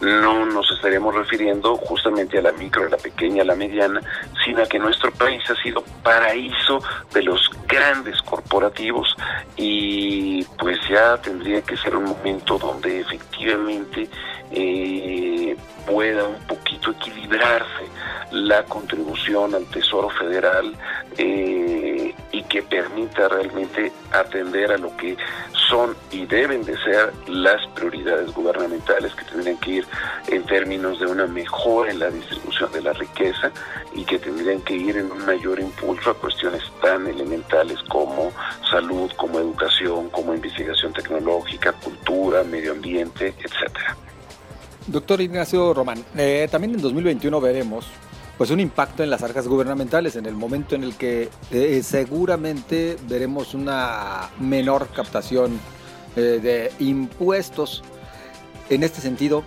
no 0.00 0.46
nos 0.46 0.70
estaríamos 0.70 1.14
refiriendo 1.14 1.76
justamente 1.76 2.38
a 2.38 2.42
la 2.42 2.52
micro, 2.52 2.86
a 2.86 2.90
la 2.90 2.96
pequeña, 2.96 3.42
a 3.42 3.46
la 3.46 3.54
mediana, 3.54 4.00
sino 4.44 4.62
a 4.62 4.66
que 4.66 4.78
nuestro 4.78 5.10
país 5.12 5.42
ha 5.48 5.62
sido 5.62 5.82
paraíso 6.02 6.78
de 7.12 7.22
los 7.22 7.50
grandes 7.66 8.20
corporativos 8.22 9.14
y 9.56 10.44
pues 10.58 10.78
ya 10.88 11.16
tendría 11.18 11.62
que 11.62 11.76
ser 11.76 11.96
un 11.96 12.04
momento 12.04 12.58
donde 12.58 13.00
efectivamente 13.00 14.08
eh, 14.50 15.56
pueda 15.86 16.24
un 16.24 16.40
poquito 16.46 16.90
equilibrarse 16.90 17.84
la 18.30 18.64
contribución 18.64 19.54
al 19.54 19.64
Tesoro 19.66 20.10
Federal 20.10 20.74
eh, 21.16 22.14
y 22.32 22.42
que 22.44 22.62
permita 22.62 23.28
realmente 23.28 23.92
atender 24.10 24.72
a 24.72 24.78
lo 24.78 24.96
que 24.96 25.16
son 25.68 25.96
y 26.10 26.26
deben 26.26 26.64
de 26.64 26.76
ser 26.78 27.12
las 27.28 27.64
prioridades 27.68 28.32
gubernamentales 28.32 29.14
que 29.14 29.24
tendrían 29.24 29.56
que 29.58 29.70
ir 29.70 29.86
en 30.28 30.42
términos 30.44 30.98
de 30.98 31.06
una 31.06 31.26
mejora 31.26 31.90
en 31.90 32.00
la 32.00 32.10
distribución 32.10 32.72
de 32.72 32.82
la 32.82 32.92
riqueza 32.92 33.50
y 33.94 34.04
que 34.04 34.18
tendrían 34.18 34.60
que 34.62 34.74
ir 34.74 34.96
en 34.96 35.10
un 35.12 35.24
mayor 35.24 35.60
impulso 35.60 36.10
a 36.10 36.14
cuestiones 36.14 36.62
tan 36.82 37.06
elementales 37.06 37.78
como 37.88 38.32
salud, 38.70 39.10
como 39.16 39.38
educación, 39.38 40.10
como 40.10 40.34
investigación 40.34 40.92
tecnológica, 40.92 41.72
cultura, 41.72 42.42
medio 42.42 42.72
ambiente, 42.72 43.34
etcétera. 43.38 43.96
Doctor 44.86 45.22
Ignacio 45.22 45.72
Román, 45.72 46.04
eh, 46.14 46.46
también 46.50 46.74
en 46.74 46.82
2021 46.82 47.40
veremos 47.40 47.86
pues 48.36 48.50
un 48.50 48.60
impacto 48.60 49.02
en 49.02 49.08
las 49.08 49.22
arcas 49.22 49.48
gubernamentales 49.48 50.16
en 50.16 50.26
el 50.26 50.34
momento 50.34 50.74
en 50.74 50.84
el 50.84 50.94
que 50.94 51.30
eh, 51.50 51.82
seguramente 51.82 52.96
veremos 53.08 53.54
una 53.54 54.28
menor 54.38 54.88
captación 54.88 55.58
eh, 56.16 56.40
de 56.42 56.72
impuestos. 56.84 57.82
En 58.68 58.82
este 58.82 59.00
sentido, 59.00 59.42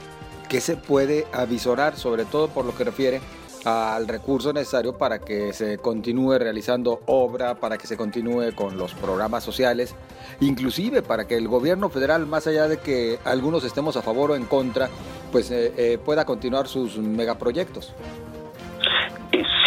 ¿qué 0.50 0.60
se 0.60 0.76
puede 0.76 1.28
avisorar, 1.34 1.97
sobre 1.97 2.26
todo 2.26 2.47
por 2.47 2.65
lo 2.65 2.76
que 2.76 2.86
refiere 2.86 3.21
al 3.65 4.08
recurso 4.08 4.54
necesario 4.54 4.98
para 4.98 5.20
que 5.20 5.54
se 5.54 5.78
continúe 5.78 6.38
realizando 6.38 7.02
obra, 7.06 7.56
para 7.56 7.78
que 7.78 7.88
se 7.88 7.98
continúe 7.98 8.54
con 8.56 8.78
los 8.78 8.93
programas 8.93 9.43
sociales, 9.43 9.96
inclusive 10.39 11.02
para 11.02 11.28
que 11.28 11.38
el 11.38 11.48
gobierno 11.48 11.89
federal, 11.89 12.26
más 12.26 12.48
allá 12.48 12.67
de 12.67 12.80
que 12.80 13.20
algunos 13.26 13.63
estemos 13.63 13.98
a 13.98 14.02
favor 14.02 14.32
o 14.32 14.36
en 14.36 14.46
contra, 14.46 14.89
pues 15.32 15.52
eh, 15.52 16.00
pueda 16.04 16.26
continuar 16.26 16.67
sus 16.67 16.98
megaproyectos? 16.98 17.93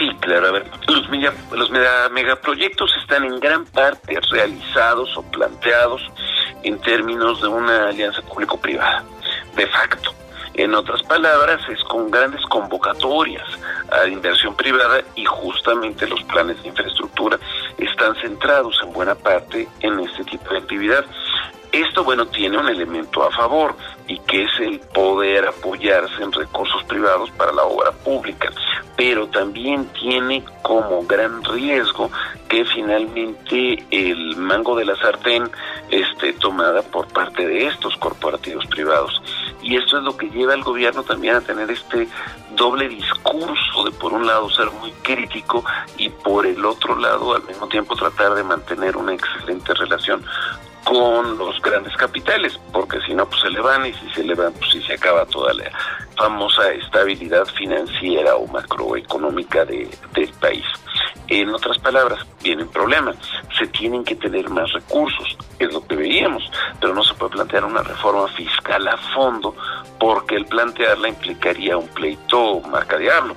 Sí, 0.01 0.09
claro. 0.21 0.49
A 0.49 0.53
ver, 0.53 0.67
los, 0.89 1.07
los 1.53 1.71
megaproyectos 1.71 2.91
están 3.03 3.23
en 3.25 3.39
gran 3.39 3.67
parte 3.67 4.19
realizados 4.31 5.15
o 5.15 5.23
planteados 5.23 6.01
en 6.63 6.81
términos 6.81 7.43
de 7.43 7.49
una 7.49 7.89
alianza 7.89 8.23
público-privada, 8.23 9.05
de 9.55 9.67
facto. 9.67 10.13
En 10.55 10.75
otras 10.75 11.03
palabras, 11.03 11.61
es 11.69 11.85
con 11.85 12.11
grandes 12.11 12.41
convocatorias 12.47 13.47
a 13.93 14.07
inversión 14.07 14.55
privada 14.55 15.03
y 15.15 15.25
justamente 15.25 16.07
los 16.07 16.23
planes 16.25 16.61
de 16.63 16.69
infraestructura 16.69 17.39
están 17.79 18.15
centrados 18.17 18.79
en 18.83 18.93
buena 18.93 19.15
parte 19.15 19.69
en 19.81 20.01
este 20.01 20.25
tipo 20.25 20.51
de 20.53 20.59
actividad. 20.59 21.05
Esto, 21.73 22.03
bueno, 22.03 22.27
tiene 22.27 22.59
un 22.59 22.69
elemento 22.69 23.23
a 23.23 23.31
favor 23.31 23.77
y 24.09 24.19
que 24.21 24.43
es 24.43 24.61
el 24.61 24.81
poder 24.81 25.47
apoyarse 25.47 26.23
en 26.23 26.33
recursos 26.33 26.83
privados 26.85 27.31
para 27.33 27.53
la 27.53 27.63
obra 27.63 27.93
pública, 27.93 28.51
pero 28.97 29.29
también 29.29 29.87
tiene 29.93 30.45
como 30.63 31.05
gran 31.05 31.45
riesgo 31.45 32.11
que 32.51 32.65
finalmente 32.65 33.79
el 33.93 34.37
mango 34.37 34.77
de 34.77 34.85
la 34.85 34.97
sartén 34.97 35.49
esté 35.89 36.33
tomada 36.33 36.83
por 36.83 37.07
parte 37.07 37.47
de 37.47 37.69
estos 37.69 37.97
corporativos 37.97 38.67
privados. 38.67 39.23
Y 39.63 39.77
esto 39.77 39.99
es 39.99 40.03
lo 40.03 40.17
que 40.17 40.29
lleva 40.31 40.55
al 40.55 40.65
gobierno 40.65 41.05
también 41.05 41.37
a 41.37 41.41
tener 41.41 41.71
este 41.71 42.09
doble 42.57 42.89
discurso 42.89 43.85
de 43.85 43.93
por 43.93 44.13
un 44.13 44.27
lado 44.27 44.51
ser 44.51 44.69
muy 44.73 44.91
crítico 45.03 45.65
y 45.97 46.09
por 46.09 46.45
el 46.45 46.65
otro 46.65 46.97
lado 46.97 47.37
al 47.37 47.45
mismo 47.45 47.69
tiempo 47.69 47.95
tratar 47.95 48.35
de 48.35 48.43
mantener 48.43 48.97
una 48.97 49.15
excelente 49.15 49.73
relación 49.75 50.25
con 50.83 51.39
los 51.39 51.61
grandes 51.63 51.97
capitales, 51.97 52.59
porque 52.73 53.01
si 53.07 53.15
no, 53.15 53.29
pues 53.29 53.43
se 53.43 53.51
le 53.51 53.61
van 53.61 53.87
y 53.87 53.93
si 53.93 54.11
se 54.11 54.25
le 54.25 54.35
van, 54.35 54.53
pues 54.55 54.73
si 54.73 54.83
se 54.83 54.95
acaba 54.95 55.25
toda 55.27 55.53
la 55.55 55.71
famosa 56.17 56.73
estabilidad 56.73 57.47
financiera 57.47 58.35
o 58.35 58.49
macroeconómica 58.49 59.65
de, 59.65 59.89
del 60.15 60.33
país. 60.41 60.65
En 61.31 61.49
otras 61.55 61.79
palabras, 61.79 62.27
vienen 62.43 62.67
problemas. 62.69 63.17
Se 63.57 63.65
tienen 63.69 64.03
que 64.03 64.17
tener 64.17 64.51
más 64.51 64.73
recursos, 64.73 65.39
es 65.61 65.73
lo 65.73 65.87
que 65.87 65.95
veíamos, 65.95 66.43
pero 66.81 66.93
no 66.93 67.05
se 67.05 67.15
puede 67.15 67.31
plantear 67.31 67.65
una 67.65 67.85
reforma 67.85 68.27
fiscal 68.29 68.87
a 68.89 68.97
fondo 69.15 69.55
porque 70.01 70.35
el 70.35 70.45
plantearla 70.47 71.09
implicaría 71.09 71.77
un 71.77 71.87
pleito 71.87 72.61
marca 72.63 72.99
diablo. 72.99 73.37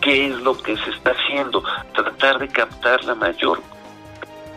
¿Qué 0.00 0.26
es 0.26 0.36
lo 0.42 0.56
que 0.56 0.76
se 0.76 0.90
está 0.90 1.10
haciendo? 1.10 1.64
Tratar 1.92 2.38
de 2.38 2.46
captar 2.46 3.02
la 3.02 3.16
mayor 3.16 3.60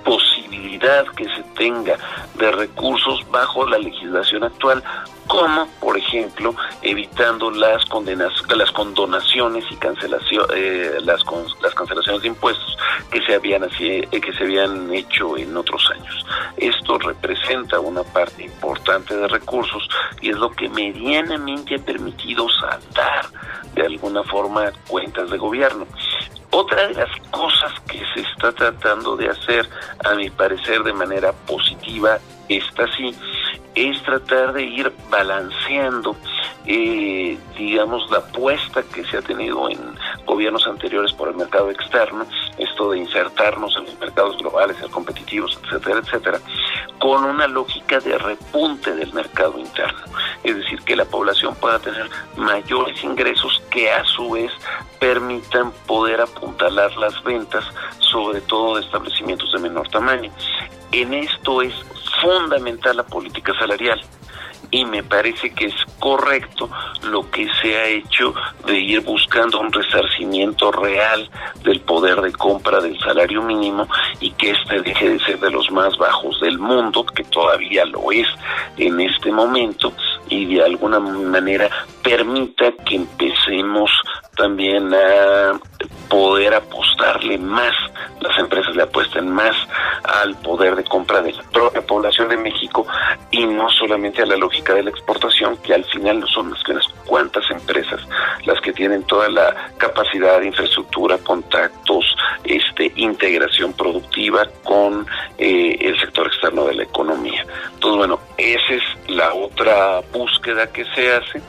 posibilidad 0.03 1.03
que 1.15 1.25
se 1.25 1.41
tenga 1.55 1.97
de 2.35 2.51
recursos 2.51 3.25
bajo 3.31 3.65
la 3.67 3.79
legislación 3.79 4.43
actual, 4.43 4.83
como 5.27 5.67
por 5.79 5.97
ejemplo 5.97 6.55
evitando 6.81 7.49
las 7.51 7.85
condenas, 7.85 8.31
las 8.55 8.71
condonaciones 8.71 9.65
y 9.69 9.75
cancelación, 9.75 10.45
eh, 10.55 10.97
las, 11.01 11.21
las 11.61 11.73
cancelaciones 11.73 12.21
de 12.21 12.27
impuestos 12.27 12.77
que 13.11 13.21
se 13.21 13.35
habían 13.35 13.63
así, 13.63 13.87
eh, 13.87 14.07
que 14.21 14.33
se 14.33 14.43
habían 14.43 14.93
hecho 14.93 15.37
en 15.37 15.55
otros 15.55 15.89
años. 15.91 16.25
Esto 16.57 16.97
representa 16.99 17.79
una 17.79 18.03
parte 18.03 18.43
importante 18.43 19.15
de 19.15 19.27
recursos 19.27 19.87
y 20.21 20.29
es 20.29 20.37
lo 20.37 20.51
que 20.51 20.69
medianamente 20.69 21.75
ha 21.75 21.79
permitido 21.79 22.47
saltar 22.49 23.25
de 23.73 23.85
alguna 23.85 24.23
forma 24.23 24.71
cuentas 24.87 25.29
de 25.29 25.37
gobierno. 25.37 25.85
Otra 26.51 26.87
de 26.87 26.93
las 26.93 27.09
cosas 27.31 27.73
que 27.87 28.01
se 28.13 28.21
está 28.21 28.51
tratando 28.53 29.17
de 29.17 29.27
hacer, 29.27 29.67
a 30.05 30.15
mi 30.15 30.29
parecer, 30.29 30.83
de 30.83 30.93
manera 30.93 31.33
positiva, 31.33 32.17
esta 32.47 32.87
sí, 32.95 33.13
es 33.75 34.01
tratar 34.03 34.53
de 34.53 34.63
ir 34.63 34.91
balanceando, 35.09 36.15
eh, 36.65 37.37
digamos, 37.57 38.09
la 38.09 38.19
apuesta 38.19 38.81
que 38.83 39.03
se 39.05 39.17
ha 39.17 39.21
tenido 39.21 39.69
en 39.69 39.79
gobiernos 40.25 40.67
anteriores 40.67 41.13
por 41.13 41.29
el 41.29 41.35
mercado 41.35 41.69
externo, 41.69 42.25
esto 42.57 42.91
de 42.91 42.99
insertarnos 42.99 43.75
en 43.77 43.85
los 43.85 43.99
mercados 43.99 44.37
globales, 44.37 44.77
ser 44.77 44.89
competitivos, 44.89 45.59
etcétera, 45.63 45.99
etcétera, 45.99 46.39
con 46.99 47.23
una 47.23 47.47
lógica 47.47 47.99
de 47.99 48.17
repunte 48.17 48.95
del 48.95 49.13
mercado 49.13 49.59
interno. 49.59 49.99
Es 50.43 50.55
decir, 50.55 50.81
que 50.81 50.95
la 50.95 51.05
población 51.05 51.55
pueda 51.55 51.79
tener 51.79 52.09
mayores 52.37 53.03
ingresos 53.03 53.61
que 53.69 53.91
a 53.91 54.03
su 54.05 54.31
vez 54.31 54.51
permitan 54.99 55.71
poder 55.87 56.21
apuntalar 56.21 56.95
las 56.97 57.23
ventas, 57.23 57.65
sobre 57.99 58.41
todo 58.41 58.75
de 58.75 58.81
establecimientos 58.81 59.51
de 59.51 59.59
menor 59.59 59.87
tamaño. 59.89 60.31
En 60.91 61.13
esto 61.13 61.61
es 61.61 61.73
fundamental 62.21 62.97
la 62.97 63.03
política 63.03 63.53
salarial 63.59 64.01
y 64.71 64.85
me 64.85 65.03
parece 65.03 65.51
que 65.51 65.65
es 65.65 65.75
correcto 65.99 66.69
lo 67.03 67.29
que 67.29 67.47
se 67.61 67.77
ha 67.77 67.85
hecho 67.87 68.33
de 68.65 68.77
ir 68.79 69.01
buscando 69.01 69.59
un 69.59 69.71
resarcimiento 69.71 70.71
real 70.71 71.29
del 71.63 71.81
poder 71.81 72.21
de 72.21 72.31
compra 72.31 72.79
del 72.81 72.99
salario 72.99 73.41
mínimo 73.41 73.87
y 74.19 74.31
que 74.31 74.51
este 74.51 74.81
deje 74.81 75.09
de 75.09 75.19
ser 75.19 75.39
de 75.39 75.51
los 75.51 75.69
más 75.71 75.97
bajos 75.97 76.39
del 76.41 76.57
mundo, 76.57 77.05
que 77.05 77.23
todavía 77.25 77.85
lo 77.85 78.11
es 78.11 78.27
en 78.77 78.99
este 78.99 79.31
momento, 79.31 79.93
y 80.29 80.45
de 80.45 80.63
alguna 80.63 80.99
manera 80.99 81.69
permita 82.03 82.71
que 82.85 82.95
empecemos 82.95 83.91
también 84.35 84.93
a 84.93 85.59
poder 86.09 86.53
apostarle 86.53 87.37
más, 87.37 87.73
las 88.21 88.37
empresas 88.37 88.75
le 88.75 88.83
apuesten 88.83 89.29
más 89.29 89.55
al 90.05 90.35
poder 90.37 90.75
de 90.75 90.83
compra 90.83 91.21
de 91.21 91.33
la 91.33 91.43
propia 91.43 91.81
población 91.81 92.29
de 92.29 92.37
México 92.37 92.85
y 93.31 93.45
no 93.45 93.69
solamente 93.69 94.21
a 94.21 94.25
la 94.25 94.37
lógica 94.37 94.73
de 94.73 94.83
la 94.83 94.89
exportación, 94.89 95.57
que 95.57 95.73
al 95.73 95.83
final 95.85 96.19
no 96.19 96.27
son 96.27 96.49
más 96.49 96.63
que 96.63 96.71
unas 96.71 96.87
cuantas 97.05 97.43
empresas 97.51 98.01
las 98.45 98.59
que 98.61 98.73
tienen 98.73 99.03
toda 99.03 99.29
la 99.29 99.71
capacidad 99.77 100.41
infraestructura, 100.41 101.17
contactos, 101.19 102.05
este, 102.43 102.91
integración 102.95 103.73
productiva 103.73 104.47
con 104.63 105.05
eh, 105.37 105.77
el 105.79 105.99
sector 105.99 106.27
externo 106.27 106.65
de 106.65 106.75
la 106.75 106.83
economía. 106.83 107.45
Entonces, 107.73 107.97
bueno, 107.97 108.19
esa 108.37 108.73
es 108.73 108.83
la 109.09 109.33
otra 109.33 110.01
búsqueda 110.13 110.67
que 110.71 110.85
se 110.95 111.13
hace 111.13 111.41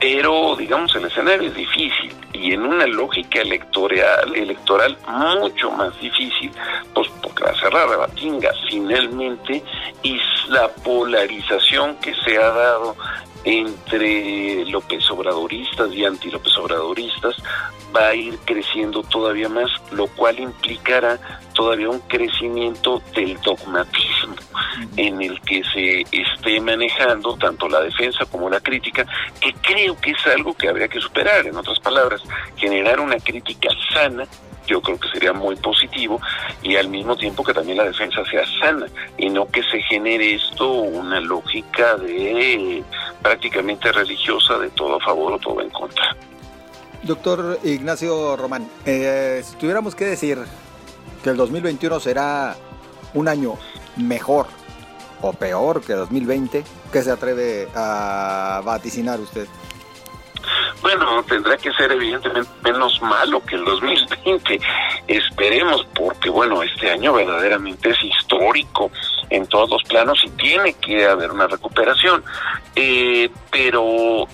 pero 0.00 0.54
digamos 0.56 0.94
el 0.94 1.06
escenario 1.06 1.48
es 1.48 1.54
difícil 1.54 2.14
y 2.32 2.52
en 2.52 2.62
una 2.62 2.86
lógica 2.86 3.40
electoral, 3.40 4.34
electoral 4.34 4.96
mucho 5.08 5.70
más 5.72 5.98
difícil, 6.00 6.52
pues 6.94 7.08
porque 7.22 7.44
la 7.44 7.54
cerrar 7.54 7.96
Batinga 7.96 8.52
finalmente 8.68 9.62
y 10.02 10.18
la 10.48 10.68
polarización 10.68 11.96
que 11.96 12.14
se 12.24 12.38
ha 12.38 12.50
dado 12.50 12.96
entre 13.44 14.64
López 14.66 15.10
Obradoristas 15.10 15.92
y 15.92 16.04
anti 16.04 16.30
López 16.30 16.56
Obradoristas 16.58 17.36
va 17.94 18.08
a 18.08 18.14
ir 18.14 18.38
creciendo 18.44 19.02
todavía 19.02 19.48
más, 19.48 19.70
lo 19.92 20.06
cual 20.08 20.38
implicará 20.38 21.18
todavía 21.54 21.88
un 21.88 22.00
crecimiento 22.00 23.02
del 23.14 23.40
dogmatismo 23.40 24.36
en 24.96 25.22
el 25.22 25.40
que 25.40 25.62
se 25.64 26.02
esté 26.12 26.60
manejando 26.60 27.36
tanto 27.36 27.68
la 27.68 27.80
defensa 27.80 28.26
como 28.26 28.50
la 28.50 28.60
crítica, 28.60 29.06
que 29.40 29.52
creo 29.54 29.98
que 30.00 30.10
es 30.10 30.26
algo 30.26 30.54
que 30.54 30.68
habría 30.68 30.88
que 30.88 31.00
superar. 31.00 31.46
En 31.46 31.56
otras 31.56 31.80
palabras, 31.80 32.22
generar 32.56 33.00
una 33.00 33.16
crítica 33.16 33.70
sana 33.92 34.26
yo 34.68 34.80
creo 34.80 34.98
que 34.98 35.08
sería 35.08 35.32
muy 35.32 35.56
positivo 35.56 36.20
y 36.62 36.76
al 36.76 36.88
mismo 36.88 37.16
tiempo 37.16 37.42
que 37.42 37.54
también 37.54 37.78
la 37.78 37.84
defensa 37.84 38.22
sea 38.30 38.44
sana 38.60 38.86
y 39.16 39.30
no 39.30 39.46
que 39.48 39.62
se 39.62 39.80
genere 39.82 40.34
esto 40.34 40.70
una 40.70 41.20
lógica 41.20 41.96
de 41.96 42.84
prácticamente 43.22 43.90
religiosa 43.90 44.58
de 44.58 44.70
todo 44.70 44.96
a 44.96 45.00
favor 45.00 45.32
o 45.32 45.38
todo 45.38 45.60
en 45.60 45.70
contra. 45.70 46.16
Doctor 47.02 47.58
Ignacio 47.64 48.36
Román, 48.36 48.68
eh, 48.84 49.42
si 49.44 49.56
tuviéramos 49.56 49.94
que 49.94 50.04
decir 50.04 50.38
que 51.22 51.30
el 51.30 51.36
2021 51.36 52.00
será 52.00 52.56
un 53.14 53.28
año 53.28 53.54
mejor 53.96 54.46
o 55.22 55.32
peor 55.32 55.80
que 55.82 55.94
2020? 55.94 56.64
¿Qué 56.92 57.02
se 57.02 57.10
atreve 57.10 57.68
a 57.74 58.62
vaticinar 58.64 59.20
usted? 59.20 59.46
Bueno, 60.82 61.22
tendrá 61.24 61.56
que 61.56 61.72
ser 61.72 61.92
evidentemente 61.92 62.50
menos 62.62 63.00
malo 63.02 63.42
que 63.44 63.56
el 63.56 63.64
2020. 63.64 64.60
Esperemos, 65.06 65.86
porque 65.94 66.30
bueno, 66.30 66.62
este 66.62 66.90
año 66.90 67.12
verdaderamente 67.12 67.90
es 67.90 68.02
histórico 68.02 68.90
en 69.30 69.46
todos 69.46 69.70
los 69.70 69.82
planos 69.84 70.20
y 70.24 70.30
tiene 70.30 70.74
que 70.74 71.06
haber 71.06 71.30
una 71.30 71.46
recuperación. 71.46 72.22
Eh, 72.74 73.30
pero 73.50 74.26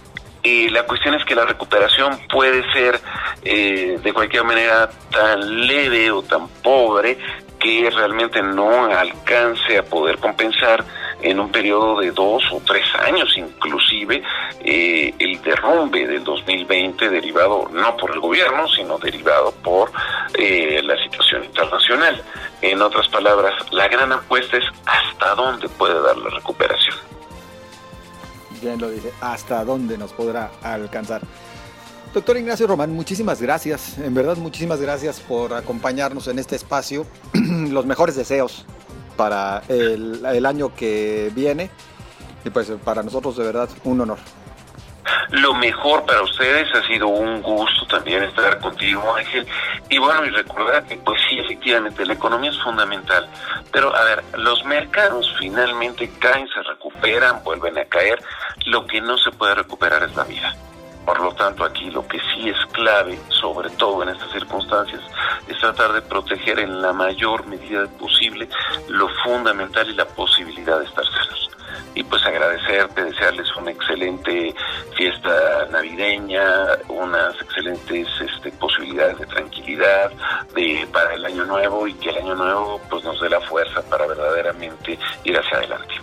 eh, 0.42 0.68
la 0.70 0.84
cuestión 0.84 1.14
es 1.14 1.24
que 1.24 1.34
la 1.34 1.46
recuperación 1.46 2.18
puede 2.30 2.62
ser 2.72 3.00
eh, 3.42 3.98
de 4.02 4.12
cualquier 4.12 4.44
manera 4.44 4.90
tan 5.10 5.66
leve 5.66 6.10
o 6.10 6.22
tan 6.22 6.48
pobre 6.62 7.18
que 7.64 7.90
realmente 7.90 8.42
no 8.42 8.84
alcance 8.84 9.78
a 9.78 9.82
poder 9.82 10.18
compensar 10.18 10.84
en 11.22 11.40
un 11.40 11.50
periodo 11.50 11.98
de 11.98 12.10
dos 12.10 12.42
o 12.52 12.60
tres 12.60 12.84
años 12.96 13.32
inclusive 13.38 14.22
eh, 14.60 15.14
el 15.18 15.40
derrumbe 15.40 16.06
del 16.06 16.22
2020 16.22 17.08
derivado 17.08 17.70
no 17.72 17.96
por 17.96 18.10
el 18.12 18.20
gobierno 18.20 18.68
sino 18.68 18.98
derivado 18.98 19.50
por 19.62 19.90
eh, 20.34 20.82
la 20.84 21.02
situación 21.04 21.44
internacional. 21.44 22.22
En 22.60 22.82
otras 22.82 23.08
palabras, 23.08 23.54
la 23.72 23.88
gran 23.88 24.12
apuesta 24.12 24.58
es 24.58 24.64
hasta 24.84 25.34
dónde 25.34 25.68
puede 25.70 26.00
dar 26.02 26.18
la 26.18 26.28
recuperación. 26.28 26.96
Bien 28.60 28.78
lo 28.78 28.90
dice, 28.90 29.12
hasta 29.22 29.64
dónde 29.64 29.96
nos 29.96 30.12
podrá 30.12 30.50
alcanzar. 30.62 31.22
Doctor 32.14 32.36
Ignacio 32.36 32.68
Román, 32.68 32.92
muchísimas 32.92 33.42
gracias, 33.42 33.98
en 33.98 34.14
verdad 34.14 34.36
muchísimas 34.36 34.80
gracias 34.80 35.18
por 35.18 35.52
acompañarnos 35.52 36.28
en 36.28 36.38
este 36.38 36.54
espacio. 36.54 37.06
Los 37.34 37.86
mejores 37.86 38.14
deseos 38.14 38.64
para 39.16 39.64
el, 39.68 40.46
año 40.46 40.72
que 40.76 41.32
viene. 41.34 41.70
Y 42.44 42.50
pues 42.50 42.70
para 42.84 43.02
nosotros 43.02 43.36
de 43.36 43.42
verdad 43.42 43.68
un 43.82 44.00
honor. 44.02 44.18
Lo 45.30 45.54
mejor 45.54 46.06
para 46.06 46.22
ustedes 46.22 46.68
ha 46.76 46.86
sido 46.86 47.08
un 47.08 47.42
gusto 47.42 47.84
también 47.88 48.22
estar 48.22 48.60
contigo, 48.60 49.02
Ángel. 49.16 49.44
Y 49.88 49.98
bueno, 49.98 50.24
y 50.24 50.30
recordar 50.30 50.84
que 50.84 50.96
pues 50.98 51.20
sí, 51.28 51.40
efectivamente, 51.40 52.06
la 52.06 52.12
economía 52.12 52.50
es 52.50 52.62
fundamental. 52.62 53.28
Pero 53.72 53.92
a 53.92 54.04
ver, 54.04 54.22
los 54.38 54.64
mercados 54.66 55.34
finalmente 55.40 56.08
caen, 56.20 56.46
se 56.46 56.62
recuperan, 56.62 57.42
vuelven 57.42 57.76
a 57.76 57.84
caer. 57.86 58.22
Lo 58.66 58.86
que 58.86 59.00
no 59.00 59.18
se 59.18 59.32
puede 59.32 59.56
recuperar 59.56 60.04
es 60.04 60.14
la 60.14 60.22
vida. 60.22 60.54
Por 61.04 61.20
lo 61.20 61.34
tanto, 61.34 61.64
aquí 61.64 61.90
lo 61.90 62.06
que 62.06 62.18
sí 62.18 62.48
es 62.48 62.56
clave, 62.72 63.18
sobre 63.28 63.68
todo 63.70 64.02
en 64.02 64.10
estas 64.10 64.30
circunstancias, 64.32 65.02
es 65.46 65.58
tratar 65.58 65.92
de 65.92 66.02
proteger 66.02 66.58
en 66.58 66.80
la 66.80 66.92
mayor 66.92 67.46
medida 67.46 67.86
posible 67.98 68.48
lo 68.88 69.08
fundamental 69.22 69.88
y 69.88 69.94
la 69.94 70.06
posibilidad 70.06 70.78
de 70.78 70.86
estar 70.86 71.04
sanos. 71.04 71.50
Y 71.94 72.02
pues 72.04 72.24
agradecerte, 72.24 73.04
desearles 73.04 73.54
una 73.56 73.70
excelente 73.70 74.54
fiesta 74.96 75.66
navideña, 75.70 76.66
unas 76.88 77.34
excelentes 77.40 78.08
este, 78.20 78.50
posibilidades 78.52 79.18
de 79.18 79.26
tranquilidad 79.26 80.10
de, 80.54 80.88
para 80.92 81.14
el 81.14 81.24
año 81.24 81.44
nuevo 81.44 81.86
y 81.86 81.94
que 81.94 82.10
el 82.10 82.16
año 82.18 82.34
nuevo 82.34 82.80
pues 82.88 83.04
nos 83.04 83.20
dé 83.20 83.28
la 83.28 83.40
fuerza 83.42 83.82
para 83.88 84.06
verdaderamente 84.06 84.98
ir 85.24 85.38
hacia 85.38 85.58
adelante. 85.58 85.94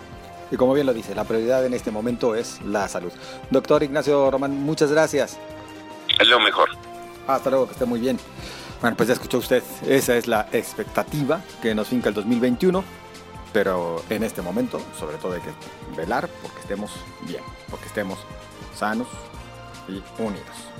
Y 0.52 0.58
como 0.58 0.74
bien 0.74 0.86
lo 0.86 0.94
dice, 0.94 1.16
la 1.16 1.24
prioridad 1.24 1.66
en 1.66 1.74
este 1.74 1.92
momento 1.92 2.36
es 2.36 2.62
la 2.62 2.88
salud. 2.88 3.12
Doctor 3.50 3.84
Ignacio 3.84 4.30
Román, 4.30 4.52
muchas 4.64 4.92
gracias. 4.92 5.38
Es 6.20 6.28
lo 6.28 6.40
mejor. 6.40 6.70
Hasta 7.28 7.50
luego, 7.50 7.68
que 7.68 7.74
esté 7.74 7.86
muy 7.86 8.02
bien. 8.02 8.20
Bueno, 8.82 8.98
pues 8.98 9.08
ya 9.08 9.14
escuchó 9.14 9.38
usted, 9.38 9.64
esa 9.88 10.18
es 10.18 10.28
la 10.28 10.48
expectativa 10.52 11.42
que 11.62 11.74
nos 11.76 11.88
finca 11.88 12.10
el 12.10 12.16
2021, 12.16 12.84
pero 13.54 14.04
en 14.10 14.24
este 14.24 14.42
momento, 14.42 14.82
sobre 15.00 15.18
todo 15.18 15.34
hay 15.34 15.42
que 15.42 15.52
velar 15.96 16.28
porque 16.42 16.60
estemos 16.60 16.92
bien, 17.28 17.44
porque 17.70 17.86
estemos 17.86 18.18
sanos 18.76 19.08
y 19.88 20.02
unidos. 20.22 20.72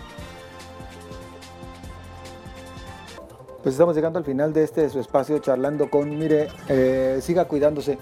Pues 3.62 3.76
estamos 3.76 3.96
llegando 3.96 4.18
al 4.18 4.26
final 4.26 4.52
de 4.52 4.64
este 4.64 4.90
su 4.90 5.00
espacio 5.00 5.38
charlando 5.38 5.92
con, 5.92 6.18
mire, 6.18 6.48
eh, 6.68 7.20
siga 7.22 7.46
cuidándose. 7.46 8.00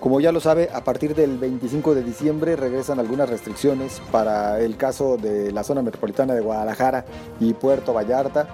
Como 0.00 0.18
ya 0.18 0.32
lo 0.32 0.40
sabe, 0.40 0.70
a 0.72 0.82
partir 0.82 1.14
del 1.14 1.36
25 1.36 1.94
de 1.94 2.02
diciembre 2.02 2.56
regresan 2.56 2.98
algunas 2.98 3.28
restricciones 3.28 4.00
para 4.10 4.58
el 4.58 4.78
caso 4.78 5.18
de 5.18 5.52
la 5.52 5.62
zona 5.62 5.82
metropolitana 5.82 6.32
de 6.32 6.40
Guadalajara 6.40 7.04
y 7.38 7.52
Puerto 7.52 7.92
Vallarta. 7.92 8.48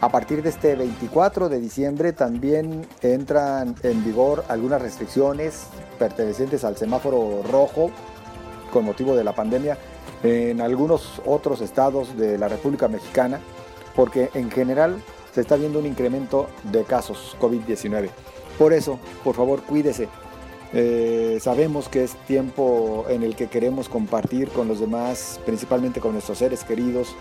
A 0.00 0.08
partir 0.08 0.40
de 0.40 0.50
este 0.50 0.76
24 0.76 1.48
de 1.48 1.58
diciembre 1.58 2.12
también 2.12 2.86
entran 3.02 3.74
en 3.82 4.04
vigor 4.04 4.44
algunas 4.46 4.80
restricciones 4.80 5.66
pertenecientes 5.98 6.62
al 6.62 6.76
semáforo 6.76 7.42
rojo 7.42 7.90
con 8.72 8.84
motivo 8.84 9.16
de 9.16 9.24
la 9.24 9.34
pandemia 9.34 9.76
en 10.22 10.60
algunos 10.60 11.20
otros 11.26 11.60
estados 11.60 12.16
de 12.16 12.38
la 12.38 12.46
República 12.46 12.86
Mexicana, 12.86 13.40
porque 13.96 14.30
en 14.34 14.48
general 14.48 15.02
se 15.34 15.40
está 15.40 15.56
viendo 15.56 15.80
un 15.80 15.86
incremento 15.86 16.46
de 16.70 16.84
casos 16.84 17.36
COVID-19. 17.40 18.10
Por 18.56 18.72
eso, 18.72 19.00
por 19.24 19.34
favor, 19.34 19.62
cuídese, 19.62 20.08
eh, 20.72 21.38
sabemos 21.40 21.88
que 21.88 22.04
es 22.04 22.14
tiempo 22.26 23.06
en 23.08 23.22
el 23.22 23.36
que 23.36 23.48
queremos 23.48 23.88
compartir 23.88 24.48
con 24.50 24.68
los 24.68 24.80
demás, 24.80 25.40
principalmente 25.46 26.00
con 26.00 26.12
nuestros 26.12 26.38
seres 26.38 26.64
queridos, 26.64 27.14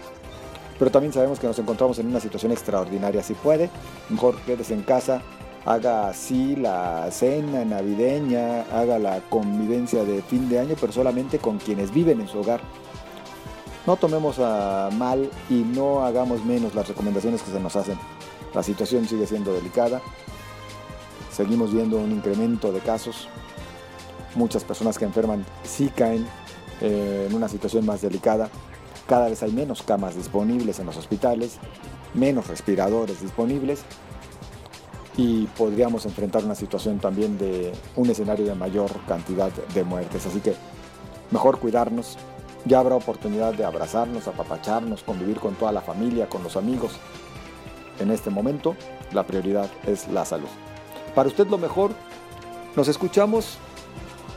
pero 0.77 0.91
también 0.91 1.13
sabemos 1.13 1.39
que 1.39 1.47
nos 1.47 1.57
encontramos 1.57 1.97
en 1.99 2.07
una 2.07 2.19
situación 2.19 2.51
extraordinaria. 2.51 3.23
Si 3.23 3.33
puede, 3.33 3.69
mejor 4.09 4.35
quédese 4.41 4.73
en 4.73 4.83
casa, 4.83 5.21
haga 5.65 6.09
así 6.09 6.55
la 6.55 7.09
cena 7.11 7.65
navideña, 7.65 8.61
haga 8.71 8.99
la 8.99 9.21
convivencia 9.29 10.03
de 10.03 10.21
fin 10.21 10.49
de 10.49 10.59
año, 10.59 10.75
pero 10.79 10.93
solamente 10.93 11.39
con 11.39 11.57
quienes 11.57 11.93
viven 11.93 12.21
en 12.21 12.27
su 12.27 12.39
hogar. 12.39 12.61
No 13.85 13.95
tomemos 13.95 14.37
a 14.39 14.89
mal 14.97 15.29
y 15.49 15.55
no 15.55 16.03
hagamos 16.03 16.43
menos 16.43 16.75
las 16.75 16.87
recomendaciones 16.87 17.41
que 17.41 17.51
se 17.51 17.59
nos 17.59 17.75
hacen. 17.75 17.97
La 18.53 18.61
situación 18.61 19.07
sigue 19.07 19.25
siendo 19.25 19.53
delicada, 19.53 20.01
seguimos 21.37 21.71
viendo 21.71 21.99
un 21.99 22.11
incremento 22.11 22.71
de 22.71 22.79
casos. 22.79 23.27
Muchas 24.33 24.63
personas 24.63 24.97
que 24.97 25.05
enferman 25.05 25.45
sí 25.63 25.91
caen 25.95 26.25
eh, 26.81 27.27
en 27.29 27.35
una 27.35 27.47
situación 27.47 27.85
más 27.85 28.01
delicada. 28.01 28.49
Cada 29.07 29.29
vez 29.29 29.43
hay 29.43 29.51
menos 29.51 29.83
camas 29.83 30.15
disponibles 30.15 30.79
en 30.79 30.87
los 30.87 30.97
hospitales, 30.97 31.59
menos 32.15 32.47
respiradores 32.47 33.21
disponibles 33.21 33.83
y 35.15 35.45
podríamos 35.57 36.07
enfrentar 36.07 36.43
una 36.43 36.55
situación 36.55 36.97
también 36.97 37.37
de 37.37 37.71
un 37.95 38.09
escenario 38.09 38.45
de 38.45 38.55
mayor 38.55 38.89
cantidad 39.07 39.51
de 39.51 39.83
muertes. 39.83 40.25
Así 40.25 40.39
que 40.39 40.55
mejor 41.29 41.59
cuidarnos. 41.59 42.17
Ya 42.65 42.79
habrá 42.79 42.95
oportunidad 42.95 43.53
de 43.53 43.63
abrazarnos, 43.63 44.27
apapacharnos, 44.27 45.03
convivir 45.03 45.39
con 45.39 45.53
toda 45.53 45.71
la 45.71 45.81
familia, 45.81 46.27
con 46.27 46.43
los 46.43 46.57
amigos. 46.57 46.93
En 47.99 48.09
este 48.11 48.29
momento, 48.29 48.75
la 49.13 49.25
prioridad 49.25 49.69
es 49.85 50.07
la 50.09 50.25
salud. 50.25 50.49
Para 51.17 51.29
usted 51.29 51.47
lo 51.47 51.57
mejor, 51.57 51.93
nos 52.75 52.87
escuchamos 52.87 53.57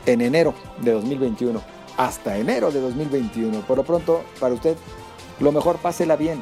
en 0.07 0.19
enero 0.19 0.55
de 0.79 0.93
2021. 0.93 1.61
Hasta 1.95 2.39
enero 2.39 2.71
de 2.71 2.81
2021. 2.81 3.59
Por 3.67 3.77
lo 3.77 3.83
pronto, 3.83 4.23
para 4.39 4.55
usted, 4.55 4.75
lo 5.39 5.51
mejor 5.51 5.77
pásela 5.77 6.15
bien. 6.15 6.41